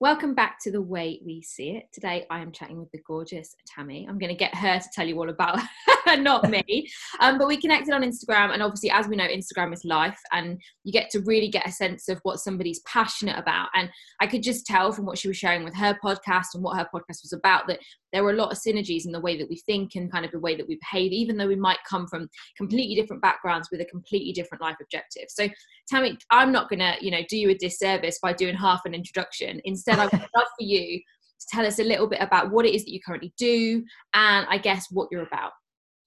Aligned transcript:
Welcome 0.00 0.36
back 0.36 0.60
to 0.60 0.70
The 0.70 0.80
Way 0.80 1.20
We 1.26 1.42
See 1.42 1.70
It. 1.70 1.88
Today 1.92 2.24
I 2.30 2.38
am 2.38 2.52
chatting 2.52 2.78
with 2.78 2.88
the 2.92 3.00
gorgeous 3.04 3.56
Tammy. 3.66 4.06
I'm 4.08 4.16
going 4.16 4.30
to 4.30 4.38
get 4.38 4.54
her 4.54 4.78
to 4.78 4.88
tell 4.94 5.04
you 5.04 5.18
all 5.18 5.28
about 5.28 5.58
her, 6.06 6.16
not 6.16 6.48
me. 6.48 6.88
Um, 7.18 7.36
but 7.36 7.48
we 7.48 7.60
connected 7.60 7.92
on 7.92 8.04
Instagram, 8.04 8.52
and 8.52 8.62
obviously, 8.62 8.92
as 8.92 9.08
we 9.08 9.16
know, 9.16 9.26
Instagram 9.26 9.72
is 9.72 9.84
life, 9.84 10.20
and 10.30 10.56
you 10.84 10.92
get 10.92 11.10
to 11.10 11.20
really 11.22 11.48
get 11.48 11.66
a 11.66 11.72
sense 11.72 12.08
of 12.08 12.20
what 12.22 12.38
somebody's 12.38 12.78
passionate 12.86 13.36
about. 13.36 13.70
And 13.74 13.90
I 14.20 14.28
could 14.28 14.44
just 14.44 14.66
tell 14.66 14.92
from 14.92 15.04
what 15.04 15.18
she 15.18 15.26
was 15.26 15.36
sharing 15.36 15.64
with 15.64 15.74
her 15.74 15.98
podcast 16.00 16.54
and 16.54 16.62
what 16.62 16.76
her 16.76 16.86
podcast 16.94 17.24
was 17.24 17.32
about 17.32 17.66
that 17.66 17.80
there 18.12 18.22
were 18.22 18.30
a 18.30 18.36
lot 18.36 18.52
of 18.52 18.58
synergies 18.58 19.04
in 19.04 19.12
the 19.12 19.20
way 19.20 19.36
that 19.36 19.48
we 19.50 19.56
think 19.56 19.96
and 19.96 20.10
kind 20.10 20.24
of 20.24 20.30
the 20.30 20.38
way 20.38 20.54
that 20.54 20.66
we 20.66 20.78
behave, 20.90 21.12
even 21.12 21.36
though 21.36 21.48
we 21.48 21.56
might 21.56 21.78
come 21.88 22.06
from 22.06 22.28
completely 22.56 22.94
different 22.94 23.20
backgrounds 23.20 23.68
with 23.70 23.80
a 23.80 23.84
completely 23.86 24.32
different 24.32 24.62
life 24.62 24.76
objective. 24.80 25.24
So, 25.28 25.48
Tammy, 25.88 26.16
I'm 26.30 26.52
not 26.52 26.70
going 26.70 26.78
to, 26.78 26.94
you 27.00 27.10
know, 27.10 27.22
do 27.28 27.36
you 27.36 27.50
a 27.50 27.54
disservice 27.54 28.20
by 28.22 28.32
doing 28.32 28.54
half 28.54 28.82
an 28.84 28.94
introduction. 28.94 29.60
Instead, 29.64 29.87
I 29.96 30.04
would 30.04 30.12
love 30.12 30.46
for 30.58 30.64
you 30.64 30.98
to 30.98 31.46
tell 31.50 31.66
us 31.66 31.78
a 31.78 31.84
little 31.84 32.06
bit 32.06 32.20
about 32.20 32.50
what 32.50 32.66
it 32.66 32.74
is 32.74 32.84
that 32.84 32.92
you 32.92 33.00
currently 33.04 33.32
do 33.38 33.84
and 34.14 34.46
I 34.48 34.58
guess 34.58 34.86
what 34.90 35.08
you're 35.10 35.22
about. 35.22 35.52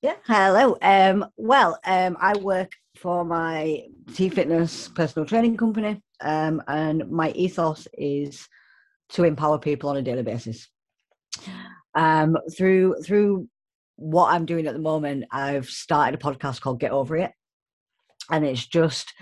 Yeah, 0.02 0.16
hello. 0.26 0.78
Um, 0.82 1.26
well, 1.38 1.80
um, 1.86 2.18
I 2.20 2.36
work 2.38 2.72
for 2.98 3.24
my 3.24 3.84
T 4.16 4.30
Fitness 4.30 4.88
personal 4.90 5.28
training 5.28 5.58
company, 5.58 6.02
um, 6.22 6.62
and 6.68 7.10
my 7.10 7.32
ethos 7.32 7.88
is 7.94 8.48
to 9.10 9.24
empower 9.24 9.60
people 9.60 9.90
on 9.90 9.98
a 9.98 10.02
daily 10.02 10.24
basis 10.24 10.68
um, 11.96 12.38
through 12.56 12.96
through 13.04 13.48
what 13.96 14.34
I'm 14.34 14.46
doing 14.46 14.66
at 14.68 14.74
the 14.74 14.80
moment, 14.80 15.26
I've 15.32 15.68
started 15.68 16.20
a 16.20 16.24
podcast 16.24 16.62
called 16.62 16.80
Get 16.80 16.92
Over 16.92 17.18
It, 17.18 17.32
and 18.32 18.46
it's 18.46 18.66
just 18.66 19.14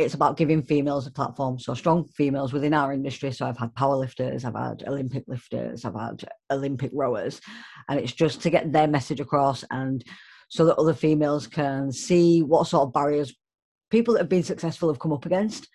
it's 0.00 0.14
about 0.14 0.36
giving 0.36 0.62
females 0.62 1.06
a 1.06 1.10
platform. 1.10 1.58
So 1.58 1.74
strong 1.74 2.04
females 2.16 2.52
within 2.52 2.74
our 2.74 2.92
industry. 2.92 3.32
So 3.32 3.46
I've 3.46 3.58
had 3.58 3.74
powerlifters, 3.74 4.44
I've 4.44 4.54
had 4.54 4.82
Olympic 4.86 5.24
lifters, 5.26 5.84
I've 5.84 5.94
had 5.94 6.24
Olympic 6.50 6.90
rowers, 6.94 7.40
and 7.88 8.00
it's 8.00 8.12
just 8.12 8.40
to 8.42 8.50
get 8.50 8.72
their 8.72 8.88
message 8.88 9.20
across 9.20 9.64
and 9.70 10.04
so 10.48 10.64
that 10.64 10.76
other 10.76 10.94
females 10.94 11.46
can 11.46 11.92
see 11.92 12.42
what 12.42 12.66
sort 12.66 12.88
of 12.88 12.92
barriers 12.92 13.34
people 13.90 14.14
that 14.14 14.20
have 14.20 14.28
been 14.28 14.42
successful 14.42 14.88
have 14.88 14.98
come 14.98 15.12
up 15.12 15.26
against 15.26 15.68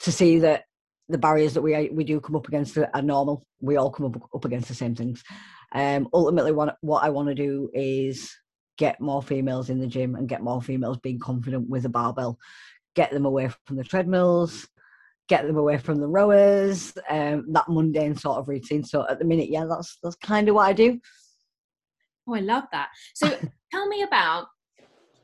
to 0.00 0.10
see 0.12 0.38
that 0.38 0.64
the 1.08 1.18
barriers 1.18 1.54
that 1.54 1.62
we 1.62 1.88
we 1.92 2.04
do 2.04 2.20
come 2.20 2.36
up 2.36 2.48
against 2.48 2.76
are 2.76 3.02
normal. 3.02 3.44
We 3.60 3.76
all 3.76 3.90
come 3.90 4.06
up, 4.06 4.16
up 4.34 4.44
against 4.44 4.68
the 4.68 4.74
same 4.74 4.94
things. 4.94 5.22
Um, 5.72 6.08
ultimately, 6.12 6.52
what 6.52 6.76
what 6.80 7.04
I 7.04 7.10
want 7.10 7.28
to 7.28 7.34
do 7.34 7.70
is 7.72 8.32
get 8.76 9.00
more 9.00 9.22
females 9.22 9.70
in 9.70 9.80
the 9.80 9.86
gym 9.86 10.14
and 10.14 10.28
get 10.28 10.42
more 10.42 10.60
females 10.60 10.98
being 10.98 11.18
confident 11.18 11.68
with 11.68 11.84
a 11.84 11.88
barbell, 11.88 12.38
get 12.96 13.12
them 13.12 13.26
away 13.26 13.50
from 13.66 13.76
the 13.76 13.84
treadmills, 13.84 14.66
get 15.28 15.46
them 15.46 15.56
away 15.56 15.78
from 15.78 16.00
the 16.00 16.08
rowers, 16.08 16.92
um, 17.08 17.44
that 17.52 17.68
mundane 17.68 18.16
sort 18.16 18.38
of 18.38 18.48
routine. 18.48 18.82
So 18.82 19.06
at 19.08 19.18
the 19.18 19.24
minute, 19.24 19.50
yeah, 19.50 19.66
that's 19.68 19.98
that's 20.02 20.16
kind 20.16 20.48
of 20.48 20.56
what 20.56 20.66
I 20.66 20.72
do. 20.72 20.98
Oh, 22.28 22.34
I 22.34 22.40
love 22.40 22.64
that. 22.72 22.88
So 23.14 23.28
tell 23.72 23.86
me 23.86 24.02
about. 24.02 24.46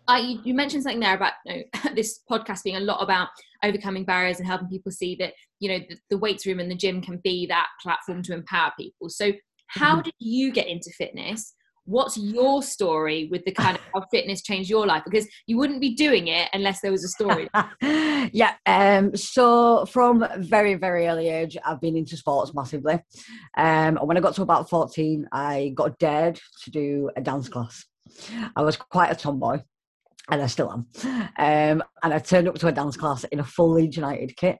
Uh, 0.09 0.17
you, 0.17 0.41
you, 0.43 0.53
mentioned 0.53 0.83
something 0.83 0.99
there 0.99 1.15
about 1.15 1.35
you 1.47 1.59
know, 1.59 1.91
this 1.95 2.21
podcast 2.29 2.65
being 2.65 2.75
a 2.75 2.81
lot 2.81 3.01
about 3.01 3.29
overcoming 3.63 4.05
barriers 4.05 4.39
and 4.39 4.47
helping 4.49 4.69
people 4.69 4.91
see 4.91 5.15
that 5.15 5.33
you 5.61 5.69
know 5.69 5.79
the, 5.89 5.97
the 6.11 6.19
weights 6.19 6.45
room 6.45 6.59
and 6.59 6.69
the 6.69 6.75
gym 6.75 7.01
can 7.01 7.21
be 7.23 7.47
that 7.47 7.69
platform 7.81 8.21
to 8.25 8.35
empower 8.35 8.73
people. 8.77 9.09
So 9.09 9.33
how 9.69 9.93
mm-hmm. 9.93 10.03
did 10.03 10.15
you 10.19 10.51
get 10.51 10.67
into 10.67 10.91
fitness? 10.91 11.55
What's 11.85 12.17
your 12.17 12.63
story 12.63 13.29
with 13.31 13.45
the 13.45 13.53
kind 13.53 13.77
of 13.77 13.83
how 13.95 14.07
fitness 14.11 14.43
changed 14.43 14.71
your 14.71 14.87
life? 14.87 15.03
Because 15.05 15.27
you 15.47 15.57
wouldn't 15.57 15.81
be 15.81 15.95
doing 15.95 16.29
it 16.29 16.49
unless 16.53 16.81
there 16.81 16.93
was 16.93 17.05
a 17.05 17.09
story. 17.09 17.49
yeah. 18.33 18.55
Um, 18.67 19.17
so 19.17 19.85
from 19.87 20.27
very, 20.39 20.75
very 20.75 21.07
early 21.07 21.29
age, 21.29 21.57
I've 21.65 21.81
been 21.81 21.97
into 21.97 22.17
sports 22.17 22.55
massively. 22.55 22.95
Um, 23.57 23.97
and 23.97 24.09
when 24.09 24.17
I 24.17 24.21
got 24.21 24.35
to 24.37 24.43
about 24.43 24.71
14, 24.71 25.29
I 25.33 25.73
got 25.75 25.99
dared 25.99 26.41
to 26.65 26.71
do 26.71 27.11
a 27.17 27.21
dance 27.21 27.49
class. 27.49 27.85
I 28.57 28.63
was 28.63 28.77
quite 28.77 29.11
a 29.11 29.15
tomboy 29.15 29.61
and 30.31 30.43
I 30.43 30.47
still 30.47 30.71
am. 30.71 30.87
Um, 31.39 31.83
and 32.03 32.15
I 32.15 32.19
turned 32.19 32.49
up 32.49 32.57
to 32.57 32.69
a 32.69 32.73
dance 32.73 32.97
class 32.97 33.25
in 33.25 33.41
a 33.41 33.45
full 33.45 33.73
Leeds 33.73 33.97
United 33.97 34.37
kit, 34.37 34.59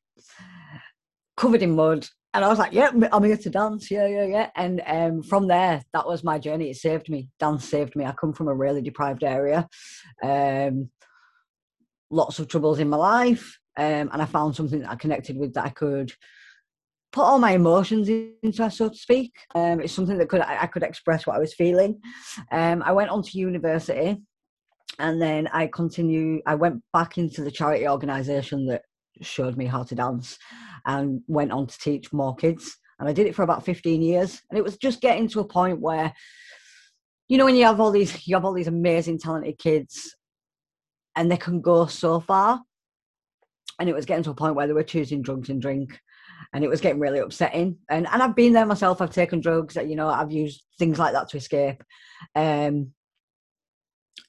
covered 1.37 1.63
in 1.63 1.77
mud, 1.77 2.07
and 2.35 2.45
I 2.45 2.49
was 2.49 2.59
like, 2.59 2.73
yeah, 2.73 2.91
I'm 3.13 3.25
here 3.25 3.37
to 3.37 3.51
dance. 3.51 3.91
Yeah, 3.91 4.07
yeah, 4.07 4.25
yeah. 4.25 4.51
And 4.57 4.83
um, 4.87 5.23
from 5.23 5.49
there, 5.49 5.83
that 5.93 6.07
was 6.07 6.25
my 6.25 6.39
journey. 6.39 6.71
It 6.71 6.77
saved 6.77 7.11
me. 7.11 7.29
Dance 7.39 7.69
saved 7.69 7.95
me. 7.95 8.07
I 8.07 8.13
come 8.13 8.33
from 8.33 8.49
a 8.49 8.55
really 8.55 8.81
deprived 8.81 9.23
area. 9.23 9.69
Um, 10.23 10.91
lots 12.11 12.39
of 12.39 12.49
troubles 12.49 12.79
in 12.79 12.89
my 12.89 12.97
life. 12.97 13.59
Um, 13.77 14.11
and 14.13 14.23
I 14.23 14.25
found 14.25 14.57
something 14.57 14.81
that 14.81 14.91
I 14.91 14.97
connected 14.97 15.37
with 15.37 15.55
that 15.55 15.65
I 15.65 15.71
could 15.71 16.13
put 17.13 17.23
all 17.23 17.39
my 17.39 17.53
emotions 17.53 18.09
into, 18.09 18.71
so 18.71 18.89
to 18.89 18.95
speak. 18.95 19.33
Um, 19.55 19.81
it's 19.81 19.93
something 19.93 20.17
that 20.19 20.29
could 20.29 20.41
I, 20.41 20.63
I, 20.63 20.67
could 20.67 20.83
express 20.83 21.27
what 21.27 21.37
I 21.37 21.39
was 21.39 21.55
feeling. 21.55 22.01
Um, 22.51 22.83
I 22.83 22.93
went 22.93 23.11
on 23.11 23.23
to 23.23 23.39
university 23.39 24.19
and 24.99 25.21
then 25.21 25.49
I 25.49 25.67
continue. 25.67 26.41
I 26.47 26.55
went 26.55 26.83
back 26.93 27.19
into 27.19 27.45
the 27.45 27.51
charity 27.51 27.87
organisation 27.87 28.67
that 28.67 28.83
showed 29.21 29.57
me 29.57 29.67
how 29.67 29.83
to 29.83 29.95
dance 29.95 30.39
and 30.87 31.21
went 31.27 31.53
on 31.53 31.67
to 31.67 31.79
teach 31.79 32.13
more 32.13 32.35
kids. 32.35 32.77
And 32.99 33.09
I 33.09 33.13
did 33.13 33.27
it 33.27 33.35
for 33.35 33.43
about 33.43 33.65
15 33.65 34.01
years. 34.03 34.41
And 34.51 34.59
it 34.59 34.63
was 34.65 34.77
just 34.77 35.01
getting 35.01 35.29
to 35.29 35.41
a 35.41 35.45
point 35.45 35.81
where, 35.81 36.13
you 37.29 37.39
know, 37.39 37.45
when 37.45 37.57
you 37.57 37.65
have 37.65 37.81
all 37.81 37.91
these, 37.91 38.27
you 38.27 38.37
have 38.37 38.45
all 38.45 38.53
these 38.53 38.69
amazing, 38.69 39.19
talented 39.19 39.59
kids 39.59 40.15
and 41.17 41.31
they 41.31 41.37
can 41.37 41.61
go 41.61 41.87
so 41.87 42.21
far. 42.21 42.61
And 43.79 43.89
it 43.89 43.95
was 43.95 44.07
getting 44.07 44.25
to 44.25 44.31
a 44.31 44.35
point 44.35 44.55
where 44.55 44.67
they 44.67 44.73
were 44.73 44.83
choosing 44.83 45.23
drugs 45.23 45.49
and 45.49 45.61
drink. 45.61 45.99
And 46.53 46.63
it 46.63 46.69
was 46.69 46.81
getting 46.81 47.01
really 47.01 47.19
upsetting. 47.19 47.79
And 47.89 48.07
and 48.07 48.23
I've 48.23 48.37
been 48.37 48.53
there 48.53 48.67
myself. 48.67 49.01
I've 49.01 49.11
taken 49.11 49.41
drugs. 49.41 49.77
You 49.77 49.97
know, 49.97 50.09
I've 50.09 50.31
used 50.31 50.63
things 50.79 50.99
like 50.99 51.15
that 51.15 51.29
to 51.31 51.39
escape. 51.39 51.83
Um, 52.35 52.93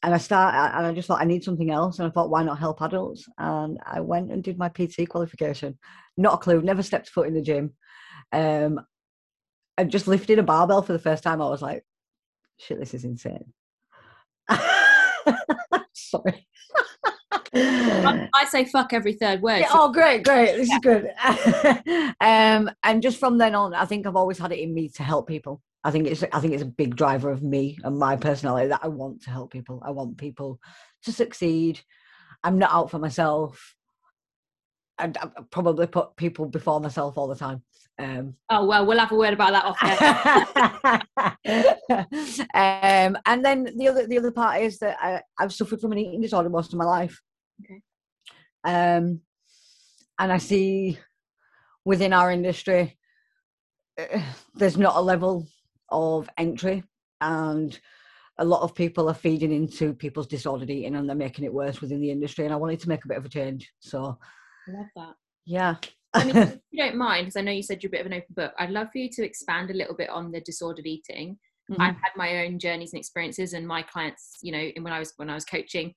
and 0.03 0.13
I 0.13 0.17
started, 0.17 0.57
and 0.77 0.85
I 0.85 0.93
just 0.93 1.07
thought 1.07 1.21
I 1.21 1.25
need 1.25 1.45
something 1.45 1.71
else, 1.71 1.97
and 1.97 2.07
I 2.07 2.11
thought, 2.11 2.29
why 2.29 2.43
not 2.43 2.59
help 2.59 2.81
adults? 2.81 3.25
And 3.37 3.79
I 3.85 4.01
went 4.01 4.31
and 4.31 4.43
did 4.43 4.57
my 4.57 4.67
PT 4.67 5.07
qualification. 5.07 5.79
Not 6.17 6.33
a 6.33 6.37
clue, 6.37 6.61
never 6.61 6.83
stepped 6.83 7.09
foot 7.09 7.27
in 7.27 7.33
the 7.33 7.41
gym. 7.41 7.73
Um, 8.33 8.81
and 9.77 9.89
just 9.89 10.07
lifted 10.07 10.39
a 10.39 10.43
barbell 10.43 10.81
for 10.81 10.91
the 10.91 10.99
first 10.99 11.23
time. 11.23 11.41
I 11.41 11.49
was 11.49 11.61
like, 11.61 11.85
shit, 12.57 12.79
this 12.79 12.93
is 12.93 13.05
insane. 13.05 13.53
Sorry. 15.93 16.47
I 17.55 18.45
say 18.49 18.65
fuck 18.65 18.93
every 18.93 19.13
third 19.13 19.41
word. 19.41 19.59
Yeah, 19.59 19.69
oh, 19.71 19.91
great, 19.91 20.23
great. 20.23 20.57
This 20.57 20.69
yeah. 20.69 20.75
is 20.75 20.81
good. 20.81 22.13
um, 22.21 22.69
and 22.83 23.01
just 23.01 23.19
from 23.19 23.37
then 23.37 23.55
on, 23.55 23.73
I 23.73 23.85
think 23.85 24.05
I've 24.05 24.15
always 24.15 24.37
had 24.37 24.51
it 24.51 24.59
in 24.59 24.73
me 24.73 24.89
to 24.89 25.03
help 25.03 25.27
people. 25.27 25.61
I 25.83 25.91
think 25.91 26.07
it's 26.07 26.23
I 26.31 26.39
think 26.39 26.53
it's 26.53 26.63
a 26.63 26.67
big 26.67 26.95
driver 26.95 27.29
of 27.29 27.43
me 27.43 27.77
and 27.83 27.99
my 27.99 28.15
personality 28.15 28.69
that 28.69 28.79
I 28.83 28.87
want 28.87 29.23
to 29.23 29.29
help 29.29 29.51
people. 29.51 29.81
I 29.85 29.91
want 29.91 30.17
people 30.17 30.59
to 31.03 31.11
succeed. 31.11 31.81
I'm 32.43 32.57
not 32.57 32.71
out 32.71 32.89
for 32.89 32.99
myself. 32.99 33.75
I, 34.97 35.11
I 35.21 35.27
probably 35.49 35.87
put 35.87 36.15
people 36.15 36.45
before 36.45 36.79
myself 36.79 37.17
all 37.17 37.27
the 37.27 37.35
time. 37.35 37.63
Um, 37.99 38.35
oh 38.49 38.65
well, 38.65 38.85
we'll 38.85 38.99
have 38.99 39.11
a 39.11 39.15
word 39.15 39.33
about 39.33 39.51
that 39.51 39.65
off. 39.65 39.83
um, 42.53 43.17
and 43.25 43.45
then 43.45 43.65
the 43.77 43.87
other 43.89 44.07
the 44.07 44.17
other 44.17 44.31
part 44.31 44.61
is 44.61 44.79
that 44.79 44.97
I, 45.01 45.21
I've 45.37 45.53
suffered 45.53 45.81
from 45.81 45.91
an 45.91 45.97
eating 45.99 46.21
disorder 46.21 46.49
most 46.49 46.71
of 46.73 46.79
my 46.79 46.85
life. 46.85 47.21
Okay. 47.63 47.81
Um, 48.63 49.19
and 50.17 50.31
I 50.31 50.37
see 50.37 50.97
within 51.83 52.13
our 52.13 52.31
industry, 52.31 52.97
uh, 53.99 54.21
there's 54.55 54.77
not 54.77 54.95
a 54.95 55.01
level 55.01 55.45
of 55.93 56.29
entry 56.37 56.83
and 57.21 57.79
a 58.39 58.45
lot 58.45 58.61
of 58.61 58.73
people 58.73 59.07
are 59.09 59.13
feeding 59.13 59.53
into 59.53 59.93
people's 59.93 60.27
disordered 60.27 60.69
eating 60.69 60.95
and 60.95 61.07
they're 61.07 61.15
making 61.15 61.45
it 61.45 61.53
worse 61.53 61.81
within 61.81 62.01
the 62.01 62.11
industry 62.11 62.45
and 62.45 62.53
i 62.53 62.57
wanted 62.57 62.79
to 62.79 62.89
make 62.89 63.05
a 63.05 63.07
bit 63.07 63.17
of 63.17 63.25
a 63.25 63.29
change 63.29 63.71
so 63.79 64.17
i 64.67 64.71
love 64.71 64.87
that 64.95 65.13
yeah 65.45 65.75
I 66.13 66.25
mean, 66.25 66.37
if 66.37 66.59
you 66.71 66.83
don't 66.83 66.95
mind, 66.95 67.25
because 67.25 67.37
I 67.37 67.41
know 67.41 67.51
you 67.51 67.63
said 67.63 67.81
you're 67.81 67.89
a 67.89 67.91
bit 67.91 68.01
of 68.01 68.07
an 68.07 68.13
open 68.13 68.35
book, 68.35 68.53
I'd 68.57 68.69
love 68.69 68.89
for 68.91 68.99
you 68.99 69.09
to 69.13 69.25
expand 69.25 69.71
a 69.71 69.73
little 69.73 69.95
bit 69.95 70.09
on 70.09 70.31
the 70.31 70.41
disordered 70.41 70.85
eating. 70.85 71.37
Mm-hmm. 71.71 71.81
I've 71.81 71.95
had 71.95 72.11
my 72.15 72.45
own 72.45 72.59
journeys 72.59 72.93
and 72.93 72.99
experiences, 72.99 73.53
and 73.53 73.67
my 73.67 73.81
clients, 73.81 74.37
you 74.41 74.51
know, 74.51 74.69
when 74.81 74.93
I 74.93 74.99
was 74.99 75.13
when 75.17 75.29
I 75.29 75.35
was 75.35 75.45
coaching 75.45 75.93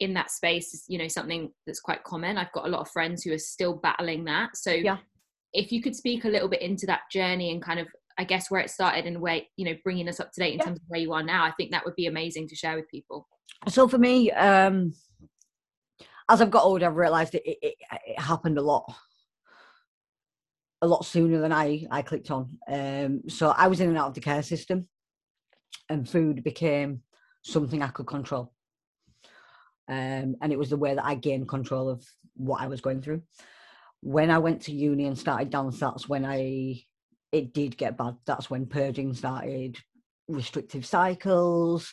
in 0.00 0.14
that 0.14 0.30
space, 0.30 0.72
is 0.72 0.84
you 0.88 0.98
know 0.98 1.08
something 1.08 1.52
that's 1.66 1.80
quite 1.80 2.02
common. 2.04 2.38
I've 2.38 2.52
got 2.52 2.66
a 2.66 2.70
lot 2.70 2.80
of 2.80 2.90
friends 2.90 3.22
who 3.22 3.32
are 3.32 3.38
still 3.38 3.74
battling 3.74 4.24
that. 4.24 4.56
So, 4.56 4.72
yeah. 4.72 4.98
if 5.52 5.70
you 5.70 5.82
could 5.82 5.94
speak 5.94 6.24
a 6.24 6.28
little 6.28 6.48
bit 6.48 6.62
into 6.62 6.86
that 6.86 7.02
journey 7.12 7.52
and 7.52 7.62
kind 7.62 7.78
of 7.78 7.88
I 8.18 8.24
guess 8.24 8.50
where 8.50 8.60
it 8.60 8.70
started 8.70 9.06
and 9.06 9.20
where 9.20 9.42
you 9.56 9.64
know 9.64 9.76
bringing 9.84 10.08
us 10.08 10.20
up 10.20 10.32
to 10.32 10.40
date 10.40 10.54
in 10.54 10.58
yeah. 10.58 10.64
terms 10.66 10.78
of 10.78 10.84
where 10.88 11.00
you 11.00 11.12
are 11.12 11.22
now. 11.22 11.44
I 11.44 11.52
think 11.52 11.70
that 11.70 11.84
would 11.84 11.96
be 11.96 12.06
amazing 12.06 12.48
to 12.48 12.56
share 12.56 12.76
with 12.76 12.88
people. 12.88 13.28
So 13.68 13.88
for 13.88 13.98
me, 13.98 14.30
um, 14.32 14.92
as 16.28 16.40
I've 16.40 16.50
got 16.50 16.64
older, 16.64 16.86
I've 16.86 16.96
realised 16.96 17.34
it, 17.34 17.42
it, 17.44 17.74
it, 18.06 18.18
happened 18.18 18.58
a 18.58 18.62
lot, 18.62 18.92
a 20.80 20.86
lot 20.86 21.04
sooner 21.04 21.40
than 21.40 21.52
I 21.52 21.86
I 21.90 22.02
clicked 22.02 22.30
on. 22.30 22.58
Um, 22.68 23.22
so 23.28 23.50
I 23.50 23.68
was 23.68 23.80
in 23.80 23.88
and 23.88 23.98
out 23.98 24.08
of 24.08 24.14
the 24.14 24.20
care 24.20 24.42
system, 24.42 24.88
and 25.88 26.08
food 26.08 26.42
became 26.42 27.02
something 27.42 27.82
I 27.82 27.88
could 27.88 28.06
control. 28.06 28.52
Um, 29.88 30.36
and 30.40 30.52
it 30.52 30.58
was 30.58 30.70
the 30.70 30.76
way 30.76 30.94
that 30.94 31.04
I 31.04 31.14
gained 31.14 31.48
control 31.48 31.88
of 31.88 32.04
what 32.34 32.62
I 32.62 32.68
was 32.68 32.80
going 32.80 33.02
through. 33.02 33.22
When 34.00 34.30
I 34.30 34.38
went 34.38 34.62
to 34.62 34.72
uni 34.72 35.06
and 35.06 35.18
started 35.18 35.50
dance, 35.50 35.78
that's 35.78 36.08
when 36.08 36.24
I 36.24 36.82
it 37.32 37.54
did 37.54 37.76
get 37.76 37.96
bad. 37.96 38.16
That's 38.26 38.50
when 38.50 38.66
purging 38.66 39.14
started, 39.14 39.78
restrictive 40.28 40.86
cycles, 40.86 41.92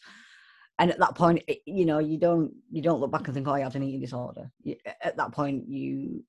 and 0.78 0.92
at 0.92 1.00
that 1.00 1.16
point, 1.16 1.44
it, 1.48 1.60
you 1.66 1.86
know, 1.86 2.00
you 2.00 2.18
don't 2.18 2.54
you 2.70 2.82
don't 2.82 3.00
look 3.00 3.12
back 3.12 3.26
and 3.28 3.34
think, 3.34 3.48
"Oh, 3.48 3.54
I 3.54 3.62
had 3.62 3.76
an 3.76 3.84
eating 3.84 4.02
disorder." 4.02 4.52
You, 4.62 4.76
at 5.02 5.18
that 5.18 5.32
point, 5.32 5.68
you 5.68 6.24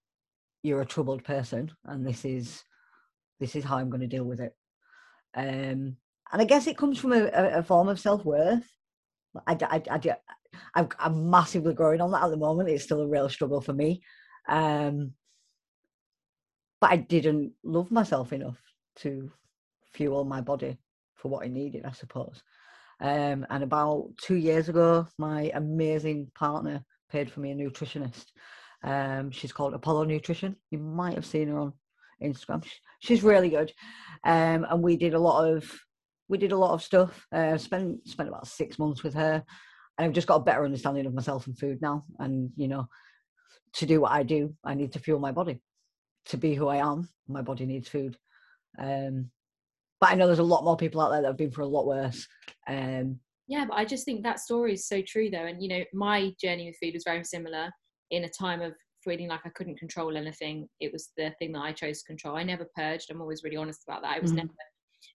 you're 0.63 0.81
a 0.81 0.87
troubled 0.87 1.25
person, 1.25 1.71
and 1.85 2.07
this 2.07 2.25
is 2.25 2.63
this 3.41 3.57
is 3.57 3.65
how 3.65 3.77
I'm 3.79 3.91
going 3.91 4.03
to 4.03 4.07
deal 4.07 4.25
with 4.25 4.41
it. 4.41 4.55
Um, 5.35 5.97
and 6.33 6.43
I 6.43 6.45
guess 6.45 6.67
it 6.67 6.77
comes 6.77 6.99
from 6.99 7.13
a, 7.13 7.29
a 7.33 7.63
form 7.63 7.89
of 7.89 8.01
self 8.01 8.25
worth. 8.25 8.69
I, 9.47 9.57
I, 9.63 9.83
I, 9.91 10.17
I, 10.75 10.89
I'm 10.99 11.31
massively 11.31 11.75
growing 11.75 12.01
on 12.01 12.11
that 12.13 12.25
at 12.25 12.31
the 12.31 12.37
moment. 12.37 12.69
It's 12.69 12.85
still 12.85 13.01
a 13.01 13.09
real 13.09 13.29
struggle 13.29 13.61
for 13.61 13.73
me. 13.73 14.03
Um, 14.49 15.13
but 16.81 16.91
I 16.91 16.97
didn't 16.97 17.53
love 17.63 17.91
myself 17.91 18.33
enough 18.33 18.59
to 18.97 19.31
fuel 19.93 20.25
my 20.25 20.41
body 20.41 20.79
for 21.17 21.29
what 21.29 21.45
I 21.45 21.49
needed, 21.49 21.85
I 21.85 21.93
suppose. 21.93 22.43
Um, 23.01 23.47
and 23.49 23.63
about 23.63 24.11
two 24.21 24.37
years 24.37 24.69
ago, 24.69 25.07
my 25.19 25.51
amazing 25.55 26.31
partner 26.35 26.85
paid 27.11 27.31
for 27.31 27.41
me 27.41 27.53
a 27.53 27.55
nutritionist. 27.55 28.27
Um, 28.83 29.31
she's 29.31 29.53
called 29.53 29.75
Apollo 29.75 30.05
Nutrition. 30.05 30.57
You 30.71 30.79
might 30.79 31.15
have 31.15 31.27
seen 31.27 31.49
her 31.49 31.59
on 31.59 31.73
Instagram. 32.23 32.65
She's 33.01 33.23
really 33.23 33.49
good. 33.49 33.73
Um, 34.25 34.67
and 34.69 34.83
we 34.83 34.97
did 34.97 35.15
a 35.15 35.19
lot 35.19 35.49
of 35.49 35.71
we 36.29 36.39
did 36.39 36.53
a 36.53 36.57
lot 36.57 36.75
of 36.75 36.83
stuff. 36.83 37.27
Uh, 37.33 37.57
spent 37.57 38.07
spent 38.07 38.29
about 38.29 38.47
six 38.47 38.79
months 38.79 39.03
with 39.03 39.15
her, 39.15 39.43
and 39.97 40.07
I've 40.07 40.13
just 40.13 40.27
got 40.27 40.37
a 40.37 40.45
better 40.45 40.65
understanding 40.65 41.07
of 41.07 41.15
myself 41.15 41.47
and 41.47 41.59
food 41.59 41.81
now. 41.81 42.05
And 42.19 42.51
you 42.57 42.69
know, 42.69 42.89
to 43.75 43.87
do 43.87 44.03
what 44.03 44.13
I 44.13 44.23
do, 44.23 44.55
I 44.63 44.75
need 44.75 44.93
to 44.93 44.99
fuel 44.99 45.19
my 45.19 45.33
body. 45.33 45.63
To 46.27 46.37
be 46.37 46.55
who 46.55 46.69
I 46.69 46.77
am, 46.77 47.09
my 47.27 47.41
body 47.41 47.65
needs 47.65 47.89
food. 47.89 48.19
Um, 48.79 49.31
but 50.01 50.11
I 50.11 50.15
know 50.15 50.27
there's 50.27 50.39
a 50.39 50.45
lot 50.45 50.65
more 50.65 50.77
people 50.77 51.01
out 51.01 51.11
there 51.11 51.21
that 51.21 51.29
have 51.29 51.37
been 51.37 51.51
for 51.51 51.63
a 51.63 51.67
lot 51.67 51.87
worse. 51.87 52.27
Um, 52.69 53.19
yeah, 53.49 53.65
but 53.69 53.75
I 53.75 53.85
just 53.85 54.05
think 54.05 54.23
that 54.23 54.41
story 54.41 54.75
is 54.75 54.87
so 54.87 55.03
true, 55.07 55.29
though. 55.29 55.47
And 55.47 55.63
you 55.63 55.69
know, 55.69 55.85
my 55.93 56.33
journey 56.43 56.67
with 56.67 56.77
food 56.81 56.95
was 56.95 57.05
very 57.05 57.25
similar. 57.25 57.71
In 58.11 58.25
a 58.25 58.29
time 58.29 58.61
of 58.61 58.75
feeling 59.05 59.29
like 59.29 59.41
I 59.45 59.51
couldn't 59.51 59.79
control 59.79 60.17
anything, 60.17 60.69
it 60.81 60.93
was 60.93 61.11
the 61.17 61.33
thing 61.39 61.53
that 61.53 61.61
I 61.61 61.73
chose 61.73 62.01
to 62.01 62.07
control. 62.07 62.37
I 62.37 62.43
never 62.43 62.67
purged. 62.77 63.11
I'm 63.11 63.21
always 63.21 63.43
really 63.45 63.57
honest 63.57 63.83
about 63.87 64.03
that. 64.03 64.17
I 64.17 64.21
was 64.21 64.31
mm-hmm. 64.31 64.39
never 64.39 64.53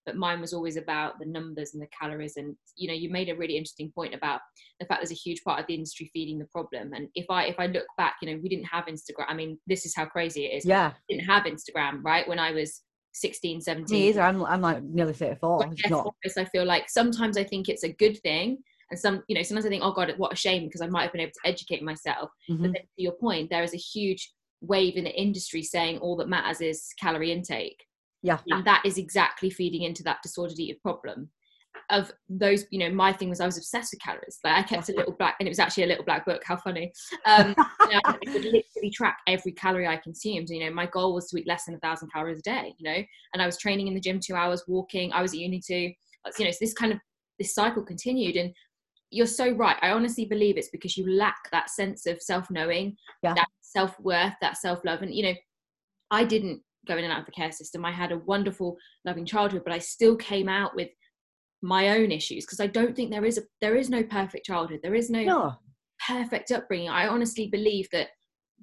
but 0.06 0.16
mine 0.16 0.40
was 0.40 0.54
always 0.54 0.78
about 0.78 1.20
the 1.20 1.26
numbers 1.26 1.74
and 1.74 1.82
the 1.82 1.88
calories 2.00 2.38
and 2.38 2.56
you 2.76 2.88
know 2.88 2.94
you 2.94 3.10
made 3.10 3.30
a 3.30 3.36
really 3.36 3.58
interesting 3.58 3.92
point 3.94 4.14
about 4.14 4.40
the 4.80 4.86
fact 4.86 5.02
there's 5.02 5.12
a 5.12 5.16
huge 5.16 5.44
part 5.44 5.60
of 5.60 5.68
the 5.68 5.74
industry 5.74 6.10
feeding 6.14 6.38
the 6.38 6.46
problem 6.46 6.94
and 6.94 7.08
if 7.16 7.26
i 7.30 7.46
if 7.46 7.56
i 7.60 7.66
look 7.68 7.86
back 7.98 8.16
you 8.22 8.30
know 8.30 8.40
we 8.42 8.50
didn't 8.50 8.66
have 8.66 8.86
instagram 8.86 9.26
i 9.28 9.34
mean 9.34 9.58
this 9.68 9.86
is 9.86 9.96
how 9.96 10.06
crazy 10.06 10.46
it 10.46 10.58
is 10.58 10.66
yeah 10.66 10.94
we 11.10 11.16
didn't 11.16 11.28
have 11.28 11.44
instagram 11.44 12.04
right 12.04 12.28
when 12.28 12.40
i 12.40 12.52
was 12.52 12.82
16 13.16 13.62
17 13.62 13.98
me 13.98 14.10
either 14.10 14.22
i'm, 14.22 14.44
I'm 14.46 14.62
like 14.62 14.84
nearly 14.84 15.14
34 15.14 15.72
it's 15.72 15.90
not. 15.90 16.14
i 16.38 16.46
feel 16.46 16.66
like 16.66 16.90
sometimes 16.90 17.38
i 17.38 17.44
think 17.44 17.70
it's 17.70 17.84
a 17.84 17.94
good 17.94 18.20
thing 18.22 18.58
and 18.92 19.00
some 19.00 19.24
you 19.28 19.36
know 19.36 19.42
sometimes 19.42 19.66
i 19.66 19.70
think 19.70 19.84
oh 19.84 19.94
god 19.94 20.14
what 20.18 20.34
a 20.34 20.36
shame 20.36 20.66
because 20.66 20.82
i 20.82 20.88
might 20.88 21.04
have 21.04 21.12
been 21.12 21.22
able 21.22 21.32
to 21.32 21.50
educate 21.50 21.82
myself 21.82 22.30
mm-hmm. 22.50 22.62
but 22.62 22.74
then 22.74 22.82
to 22.82 23.02
your 23.02 23.14
point 23.14 23.50
there 23.50 23.64
is 23.64 23.74
a 23.74 23.78
huge 23.78 24.34
wave 24.62 24.96
in 24.96 25.04
the 25.04 25.22
industry 25.22 25.64
saying 25.64 25.98
all 26.00 26.16
that 26.16 26.30
matters 26.30 26.62
is 26.62 26.90
calorie 27.00 27.32
intake 27.32 27.86
yeah. 28.26 28.40
And 28.50 28.66
that 28.66 28.82
is 28.84 28.98
exactly 28.98 29.52
feeding 29.52 29.84
into 29.84 30.02
that 30.04 30.24
disordered 30.24 30.60
eating 30.60 30.80
problem 30.82 31.30
of 31.90 32.12
those, 32.30 32.66
you 32.72 32.80
know, 32.80 32.90
my 32.90 33.14
thing 33.14 33.30
was 33.30 33.40
I 33.40 33.46
was 33.46 33.58
obsessed 33.58 33.94
with 33.94 34.02
calories. 34.02 34.40
Like 34.44 34.58
I 34.58 34.64
kept 34.64 34.90
a 34.90 34.96
little 34.96 35.14
black, 35.14 35.36
and 35.40 35.48
it 35.48 35.52
was 35.52 35.60
actually 35.60 35.84
a 35.84 35.88
little 35.88 36.06
black 36.06 36.26
book. 36.26 36.42
How 36.46 36.56
funny! 36.56 36.92
Um, 37.26 37.56
you 37.82 37.90
know, 37.90 38.02
I 38.06 38.18
would 38.26 38.44
literally 38.44 38.90
track 38.94 39.18
every 39.28 39.52
calorie 39.52 39.88
I 39.88 39.98
consumed. 39.98 40.50
You 40.50 40.66
know, 40.66 40.74
my 40.74 40.88
goal 40.88 41.14
was 41.14 41.30
to 41.30 41.38
eat 41.38 41.48
less 41.48 41.66
than 41.66 41.76
a 41.76 41.80
thousand 41.80 42.12
calories 42.12 42.40
a 42.40 42.44
day. 42.44 42.74
You 42.78 42.92
know, 42.92 43.04
and 43.34 43.42
I 43.42 43.46
was 43.46 43.58
training 43.58 43.88
in 43.88 43.94
the 43.94 44.00
gym 44.00 44.20
two 44.20 44.36
hours, 44.36 44.64
walking. 44.68 45.12
I 45.14 45.22
was 45.22 45.34
at 45.34 45.40
uni 45.40 45.62
too. 45.66 45.92
You 46.40 46.46
know, 46.46 46.52
so 46.52 46.58
this 46.60 46.74
kind 46.74 46.92
of 46.92 47.00
this 47.38 47.54
cycle 47.54 47.84
continued, 47.84 48.36
and 48.36 48.54
you're 49.12 49.28
so 49.28 49.52
right. 49.52 49.78
I 49.82 49.92
honestly 49.92 50.26
believe 50.26 50.58
it's 50.58 50.70
because 50.70 50.98
you 50.98 51.10
lack 51.10 51.50
that 51.52 51.70
sense 51.70 52.06
of 52.06 52.22
self 52.22 52.50
knowing, 52.50 52.98
yeah. 53.24 53.34
that 53.36 53.48
self 53.62 54.00
worth, 54.00 54.34
that 54.42 54.58
self 54.58 54.84
love, 54.84 55.02
and 55.02 55.14
you 55.14 55.24
know, 55.24 55.34
I 56.12 56.24
didn't 56.24 56.62
go 56.86 56.98
in 56.98 57.04
and 57.04 57.14
out 57.14 57.22
of 57.22 57.26
the 57.26 57.32
care 57.32 57.52
system. 57.52 57.84
I 57.84 57.92
had 57.92 58.12
a 58.12 58.20
wonderful, 58.20 58.78
loving 59.06 59.26
childhood, 59.26 59.64
but 59.66 59.74
I 59.74 59.80
still 59.80 60.16
came 60.16 60.48
out 60.48 60.76
with 60.76 60.90
my 61.66 61.98
own 61.98 62.12
issues 62.12 62.46
because 62.46 62.60
I 62.60 62.68
don't 62.68 62.96
think 62.96 63.12
there 63.12 63.26
is 63.26 63.38
a 63.38 63.44
there 63.62 63.76
is 63.76 63.90
no 63.90 64.04
perfect 64.04 64.46
childhood. 64.46 64.80
There 64.84 64.96
is 64.96 65.10
no, 65.10 65.24
no. 65.24 65.54
perfect 66.08 66.52
upbringing. 66.52 66.90
I 66.90 67.08
honestly 67.08 67.48
believe 67.48 67.88
that 67.92 68.10